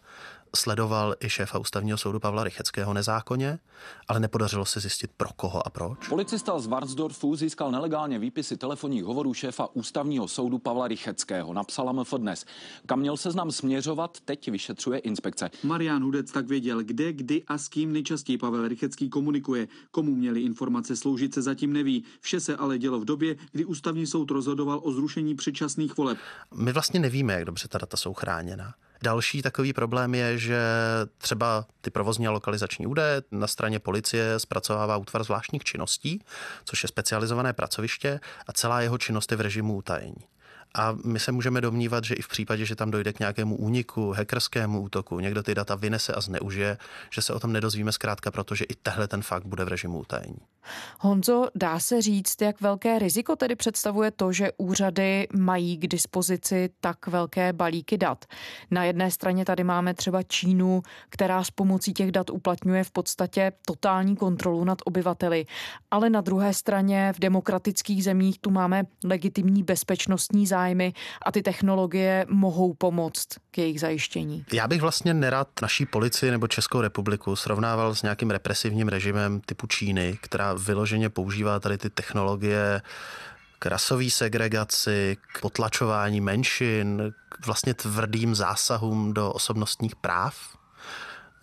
sledoval 0.55 1.15
i 1.19 1.29
šéfa 1.29 1.59
ústavního 1.59 1.97
soudu 1.97 2.19
Pavla 2.19 2.43
Rycheckého 2.43 2.93
nezákonně, 2.93 3.59
ale 4.07 4.19
nepodařilo 4.19 4.65
se 4.65 4.79
zjistit 4.79 5.11
pro 5.17 5.29
koho 5.35 5.67
a 5.67 5.69
proč. 5.69 6.07
Policista 6.07 6.59
z 6.59 6.67
Varnsdorfu 6.67 7.35
získal 7.35 7.71
nelegálně 7.71 8.19
výpisy 8.19 8.57
telefonních 8.57 9.03
hovorů 9.03 9.33
šéfa 9.33 9.69
ústavního 9.73 10.27
soudu 10.27 10.59
Pavla 10.59 10.87
Rycheckého. 10.87 11.53
Napsala 11.53 11.91
MF 11.91 12.13
dnes. 12.13 12.45
Kam 12.85 12.99
měl 12.99 13.17
seznam 13.17 13.51
směřovat, 13.51 14.17
teď 14.25 14.51
vyšetřuje 14.51 14.99
inspekce. 14.99 15.49
Marian 15.63 16.03
Hudec 16.03 16.31
tak 16.31 16.47
věděl, 16.47 16.83
kde, 16.83 17.13
kdy 17.13 17.43
a 17.47 17.57
s 17.57 17.67
kým 17.67 17.93
nejčastěji 17.93 18.37
Pavel 18.37 18.67
Rychecký 18.67 19.09
komunikuje. 19.09 19.67
Komu 19.91 20.15
měly 20.15 20.41
informace 20.41 20.95
sloužit 20.95 21.33
se 21.33 21.41
zatím 21.41 21.73
neví. 21.73 22.03
Vše 22.19 22.39
se 22.39 22.55
ale 22.55 22.77
dělo 22.77 22.99
v 22.99 23.05
době, 23.05 23.35
kdy 23.51 23.65
ústavní 23.65 24.07
soud 24.07 24.31
rozhodoval 24.31 24.81
o 24.83 24.91
zrušení 24.91 25.35
předčasných 25.35 25.97
voleb. 25.97 26.17
My 26.55 26.73
vlastně 26.73 26.99
nevíme, 26.99 27.33
jak 27.33 27.45
dobře 27.45 27.67
ta 27.67 27.77
data 27.77 27.97
jsou 27.97 28.13
chráněna. 28.13 28.73
Další 29.01 29.41
takový 29.41 29.73
problém 29.73 30.15
je, 30.15 30.37
že 30.37 30.61
třeba 31.17 31.65
ty 31.81 31.89
provozní 31.89 32.27
a 32.27 32.31
lokalizační 32.31 32.87
údaje 32.87 33.21
na 33.31 33.47
straně 33.47 33.79
policie 33.79 34.39
zpracovává 34.39 34.97
útvar 34.97 35.23
zvláštních 35.23 35.63
činností, 35.63 36.23
což 36.65 36.83
je 36.83 36.89
specializované 36.89 37.53
pracoviště 37.53 38.19
a 38.47 38.53
celá 38.53 38.81
jeho 38.81 38.97
činnost 38.97 39.31
je 39.31 39.37
v 39.37 39.41
režimu 39.41 39.75
utajení. 39.75 40.25
A 40.75 40.95
my 41.05 41.19
se 41.19 41.31
můžeme 41.31 41.61
domnívat, 41.61 42.03
že 42.03 42.15
i 42.15 42.21
v 42.21 42.27
případě, 42.27 42.65
že 42.65 42.75
tam 42.75 42.91
dojde 42.91 43.13
k 43.13 43.19
nějakému 43.19 43.55
úniku, 43.55 44.11
hackerskému 44.11 44.81
útoku, 44.81 45.19
někdo 45.19 45.43
ty 45.43 45.55
data 45.55 45.75
vynese 45.75 46.13
a 46.13 46.21
zneužije, 46.21 46.77
že 47.09 47.21
se 47.21 47.33
o 47.33 47.39
tom 47.39 47.53
nedozvíme 47.53 47.91
zkrátka, 47.91 48.31
protože 48.31 48.65
i 48.65 48.75
tehle 48.75 49.07
ten 49.07 49.21
fakt 49.21 49.45
bude 49.45 49.65
v 49.65 49.67
režimu 49.67 49.99
utajení. 49.99 50.39
Honzo, 50.99 51.47
dá 51.55 51.79
se 51.79 52.01
říct, 52.01 52.41
jak 52.41 52.61
velké 52.61 52.99
riziko 52.99 53.35
tedy 53.35 53.55
představuje 53.55 54.11
to, 54.11 54.31
že 54.31 54.51
úřady 54.57 55.27
mají 55.33 55.77
k 55.77 55.87
dispozici 55.87 56.69
tak 56.79 57.07
velké 57.07 57.53
balíky 57.53 57.97
dat. 57.97 58.25
Na 58.71 58.83
jedné 58.83 59.11
straně 59.11 59.45
tady 59.45 59.63
máme 59.63 59.93
třeba 59.93 60.23
Čínu, 60.23 60.81
která 61.09 61.43
s 61.43 61.51
pomocí 61.51 61.93
těch 61.93 62.11
dat 62.11 62.29
uplatňuje 62.29 62.83
v 62.83 62.91
podstatě 62.91 63.51
totální 63.65 64.15
kontrolu 64.15 64.63
nad 64.63 64.77
obyvateli, 64.85 65.45
ale 65.91 66.09
na 66.09 66.21
druhé 66.21 66.53
straně 66.53 67.13
v 67.15 67.19
demokratických 67.19 68.03
zemích 68.03 68.39
tu 68.39 68.51
máme 68.51 68.83
legitimní 69.03 69.63
bezpečnostní 69.63 70.47
zájmy 70.47 70.93
a 71.25 71.31
ty 71.31 71.41
technologie 71.41 72.25
mohou 72.29 72.73
pomoct 72.73 73.27
k 73.51 73.57
jejich 73.57 73.79
zajištění. 73.79 74.45
Já 74.53 74.67
bych 74.67 74.81
vlastně 74.81 75.13
nerad 75.13 75.47
naší 75.61 75.85
policii 75.85 76.31
nebo 76.31 76.47
Českou 76.47 76.81
republiku 76.81 77.35
srovnával 77.35 77.95
s 77.95 78.03
nějakým 78.03 78.29
represivním 78.29 78.87
režimem 78.87 79.41
typu 79.45 79.67
Číny, 79.67 80.17
která 80.21 80.48
vyloženě 80.53 81.09
používá 81.09 81.59
tady 81.59 81.77
ty 81.77 81.89
technologie 81.89 82.81
k 83.59 83.65
rasové 83.65 84.09
segregaci, 84.09 85.17
k 85.33 85.41
potlačování 85.41 86.21
menšin, 86.21 87.13
k 87.29 87.45
vlastně 87.45 87.73
tvrdým 87.73 88.35
zásahům 88.35 89.13
do 89.13 89.33
osobnostních 89.33 89.95
práv 89.95 90.59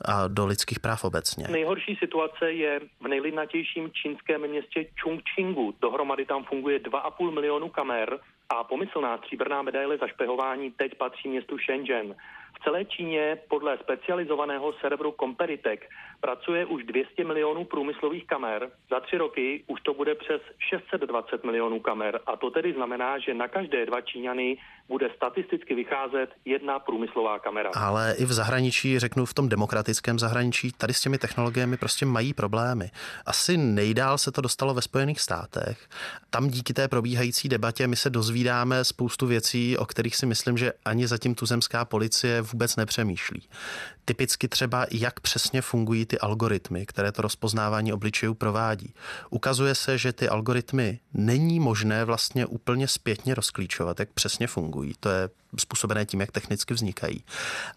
a 0.04 0.28
do 0.28 0.46
lidských 0.46 0.80
práv 0.80 1.04
obecně. 1.04 1.46
Nejhorší 1.48 1.96
situace 1.96 2.52
je 2.52 2.80
v 3.00 3.08
nejlidnatějším 3.08 3.90
čínském 3.92 4.48
městě 4.48 4.86
Chongqingu. 5.00 5.74
Dohromady 5.82 6.24
tam 6.24 6.44
funguje 6.44 6.78
2,5 6.78 7.34
milionu 7.34 7.68
kamer 7.68 8.18
a 8.48 8.64
pomyslná 8.64 9.18
stříbrná 9.18 9.62
medaile 9.62 9.98
za 9.98 10.06
špehování 10.06 10.70
teď 10.70 10.94
patří 10.94 11.28
městu 11.28 11.56
Shenzhen. 11.58 12.14
V 12.60 12.64
celé 12.64 12.84
Číně 12.84 13.38
podle 13.48 13.78
specializovaného 13.78 14.72
serveru 14.80 15.14
Comperitek 15.20 15.90
pracuje 16.20 16.66
už 16.66 16.84
200 16.84 17.24
milionů 17.24 17.64
průmyslových 17.64 18.26
kamer. 18.26 18.70
Za 18.90 19.00
tři 19.00 19.16
roky 19.16 19.64
už 19.66 19.80
to 19.80 19.94
bude 19.94 20.14
přes 20.14 20.40
620 20.70 21.44
milionů 21.44 21.80
kamer. 21.80 22.20
A 22.26 22.36
to 22.36 22.50
tedy 22.50 22.72
znamená, 22.72 23.18
že 23.18 23.34
na 23.34 23.48
každé 23.48 23.86
dva 23.86 24.00
Číňany 24.00 24.58
bude 24.88 25.10
statisticky 25.16 25.74
vycházet 25.74 26.30
jedna 26.44 26.78
průmyslová 26.78 27.38
kamera. 27.38 27.70
Ale 27.74 28.14
i 28.18 28.24
v 28.24 28.32
zahraničí, 28.32 28.98
řeknu 28.98 29.24
v 29.24 29.34
tom 29.34 29.48
demokratickém 29.48 30.18
zahraničí, 30.18 30.72
tady 30.72 30.94
s 30.94 31.00
těmi 31.00 31.18
technologiemi 31.18 31.76
prostě 31.76 32.06
mají 32.06 32.34
problémy. 32.34 32.90
Asi 33.26 33.56
nejdál 33.56 34.18
se 34.18 34.32
to 34.32 34.40
dostalo 34.40 34.74
ve 34.74 34.82
Spojených 34.82 35.20
státech. 35.20 35.88
Tam 36.30 36.48
díky 36.48 36.72
té 36.74 36.88
probíhající 36.88 37.48
debatě 37.48 37.86
my 37.86 37.96
se 37.96 38.10
dozvídáme 38.10 38.84
spoustu 38.84 39.26
věcí, 39.26 39.78
o 39.78 39.86
kterých 39.86 40.16
si 40.16 40.26
myslím, 40.26 40.58
že 40.58 40.72
ani 40.84 41.06
zatím 41.06 41.34
tuzemská 41.34 41.84
policie 41.84 42.42
vůbec 42.52 42.76
nepřemýšlí. 42.76 43.48
Typicky 44.04 44.48
třeba, 44.48 44.86
jak 44.90 45.20
přesně 45.20 45.62
fungují 45.62 46.06
ty 46.06 46.18
algoritmy, 46.18 46.86
které 46.86 47.12
to 47.12 47.22
rozpoznávání 47.22 47.92
obličejů 47.92 48.34
provádí. 48.34 48.94
Ukazuje 49.30 49.74
se, 49.74 49.98
že 49.98 50.12
ty 50.12 50.28
algoritmy 50.28 51.00
není 51.14 51.60
možné 51.60 52.04
vlastně 52.04 52.46
úplně 52.46 52.88
zpětně 52.88 53.34
rozklíčovat, 53.34 54.00
jak 54.00 54.08
přesně 54.10 54.46
fungují. 54.46 54.94
To 55.00 55.08
je 55.08 55.28
způsobené 55.58 56.06
tím, 56.06 56.20
jak 56.20 56.32
technicky 56.32 56.74
vznikají. 56.74 57.24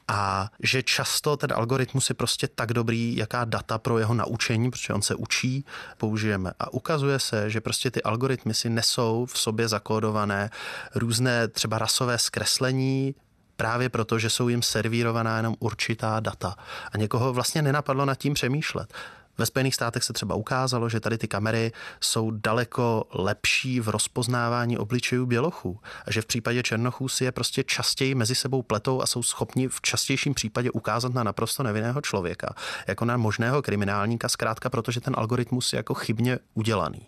A 0.08 0.50
že 0.60 0.84
často 0.84 1.38
ten 1.38 1.54
algoritmus 1.54 2.10
je 2.10 2.16
prostě 2.16 2.48
tak 2.48 2.74
dobrý, 2.74 3.16
jaká 3.16 3.46
data 3.46 3.78
pro 3.78 4.00
jeho 4.00 4.14
naučení, 4.14 4.72
protože 4.72 4.94
on 4.94 5.02
se 5.02 5.16
učí, 5.16 5.66
použijeme. 5.98 6.52
A 6.60 6.74
ukazuje 6.74 7.20
se, 7.20 7.50
že 7.50 7.62
prostě 7.62 7.92
ty 7.92 8.04
algoritmy 8.04 8.54
si 8.54 8.70
nesou 8.70 9.26
v 9.26 9.40
sobě 9.40 9.68
zakódované 9.68 10.50
různé 10.96 11.48
třeba 11.48 11.78
rasové 11.78 12.18
zkreslení, 12.18 13.16
právě 13.60 13.90
proto, 13.90 14.20
že 14.20 14.30
jsou 14.30 14.50
jim 14.50 14.62
servírovaná 14.62 15.38
jenom 15.38 15.56
určitá 15.60 16.20
data. 16.20 16.56
A 16.92 16.98
někoho 16.98 17.34
vlastně 17.34 17.62
nenapadlo 17.62 18.06
nad 18.06 18.16
tím 18.16 18.34
přemýšlet. 18.34 18.94
Ve 19.38 19.46
Spojených 19.46 19.76
státech 19.76 20.04
se 20.04 20.14
třeba 20.14 20.36
ukázalo, 20.36 20.90
že 20.90 21.00
tady 21.00 21.18
ty 21.18 21.28
kamery 21.28 21.72
jsou 22.02 22.32
daleko 22.32 23.04
lepší 23.14 23.80
v 23.80 23.90
rozpoznávání 23.90 24.78
obličejů 24.78 25.26
bělochů 25.26 25.80
a 26.06 26.12
že 26.12 26.22
v 26.22 26.26
případě 26.26 26.64
černochů 26.64 27.08
si 27.08 27.24
je 27.24 27.32
prostě 27.32 27.64
častěji 27.64 28.16
mezi 28.16 28.36
sebou 28.36 28.62
pletou 28.62 29.02
a 29.02 29.08
jsou 29.08 29.24
schopni 29.24 29.68
v 29.68 29.82
častějším 29.82 30.34
případě 30.34 30.72
ukázat 30.72 31.14
na 31.14 31.24
naprosto 31.24 31.64
nevinného 31.64 32.02
člověka, 32.02 32.54
jako 32.88 33.06
na 33.06 33.18
možného 33.18 33.62
kriminálníka, 33.62 34.30
zkrátka 34.30 34.70
protože 34.70 35.02
ten 35.02 35.14
algoritmus 35.18 35.74
je 35.74 35.78
jako 35.78 35.94
chybně 35.94 36.40
udělaný. 36.54 37.08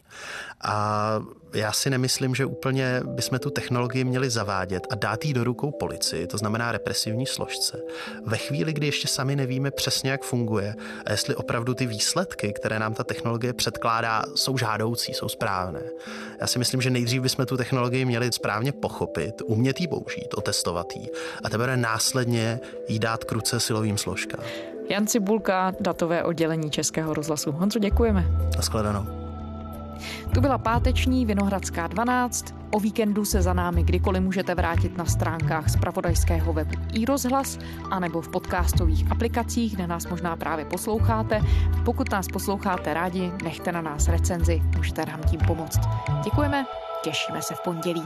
A 0.64 1.16
já 1.54 1.72
si 1.72 1.90
nemyslím, 1.90 2.36
že 2.36 2.46
úplně 2.46 3.02
bychom 3.06 3.40
tu 3.40 3.50
technologii 3.50 4.04
měli 4.04 4.30
zavádět 4.30 4.88
a 4.90 4.96
dát 4.96 5.26
jí 5.26 5.34
do 5.34 5.44
rukou 5.44 5.72
policii, 5.72 6.28
to 6.28 6.38
znamená 6.38 6.72
represivní 6.72 7.26
složce. 7.26 7.82
Ve 8.26 8.38
chvíli, 8.38 8.74
kdy 8.74 8.86
ještě 8.86 9.08
sami 9.08 9.36
nevíme 9.36 9.72
přesně, 9.72 10.12
jak 10.12 10.24
funguje 10.24 10.76
a 11.06 11.12
jestli 11.12 11.36
opravdu 11.36 11.74
ty 11.74 11.86
výsledky, 11.86 12.54
které 12.54 12.80
nám 12.80 12.94
ta 12.94 13.04
technologie 13.04 13.54
předkládá, 13.54 14.24
jsou 14.36 14.58
žádoucí, 14.58 15.14
jsou 15.14 15.30
správné. 15.30 15.82
Já 16.42 16.48
si 16.48 16.60
myslím, 16.60 16.82
že 16.82 16.90
nejdřív 16.90 17.22
bychom 17.22 17.46
tu 17.46 17.58
technologii 17.58 18.06
měli 18.06 18.32
správně 18.32 18.72
pochopit, 18.72 19.42
umět 19.46 19.82
ji 19.82 19.88
použít, 19.88 20.34
otestovat 20.34 20.96
ji 20.96 21.10
a 21.44 21.50
teprve 21.50 21.78
následně 21.78 22.60
jí 22.88 23.00
dát 23.00 23.24
k 23.24 23.32
ruce 23.32 23.60
silovým 23.60 23.98
složkám. 23.98 24.46
Jan 24.90 25.08
Cibulka, 25.08 25.74
datové 25.80 26.24
oddělení 26.24 26.72
Českého 26.72 27.14
rozhlasu. 27.14 27.52
Honzo, 27.52 27.80
děkujeme. 27.80 28.26
Naschledanou. 28.56 29.21
Tu 30.34 30.42
byla 30.42 30.58
páteční 30.58 31.26
Vinohradská 31.26 31.88
12. 31.88 32.56
O 32.72 32.80
víkendu 32.80 33.26
se 33.26 33.42
za 33.42 33.54
námi 33.54 33.84
kdykoliv 33.84 34.24
můžete 34.24 34.56
vrátit 34.56 34.98
na 34.98 35.06
stránkách 35.06 35.70
z 35.70 35.76
pravodajského 35.76 36.54
webu 36.54 36.76
i 36.94 37.06
rozhlas, 37.06 37.60
anebo 37.92 38.22
v 38.22 38.30
podcastových 38.30 39.12
aplikacích, 39.12 39.76
kde 39.76 39.88
nás 39.88 40.08
možná 40.08 40.36
právě 40.36 40.66
posloucháte. 40.66 41.42
Pokud 41.86 42.12
nás 42.12 42.28
posloucháte 42.28 42.94
rádi, 42.94 43.32
nechte 43.44 43.72
na 43.72 43.82
nás 43.82 44.08
recenzi, 44.08 44.62
můžete 44.78 45.06
nám 45.06 45.24
tím 45.24 45.40
pomoct. 45.48 45.80
Děkujeme, 46.24 46.66
těšíme 47.04 47.42
se 47.42 47.56
v 47.56 47.62
pondělí. 47.64 48.04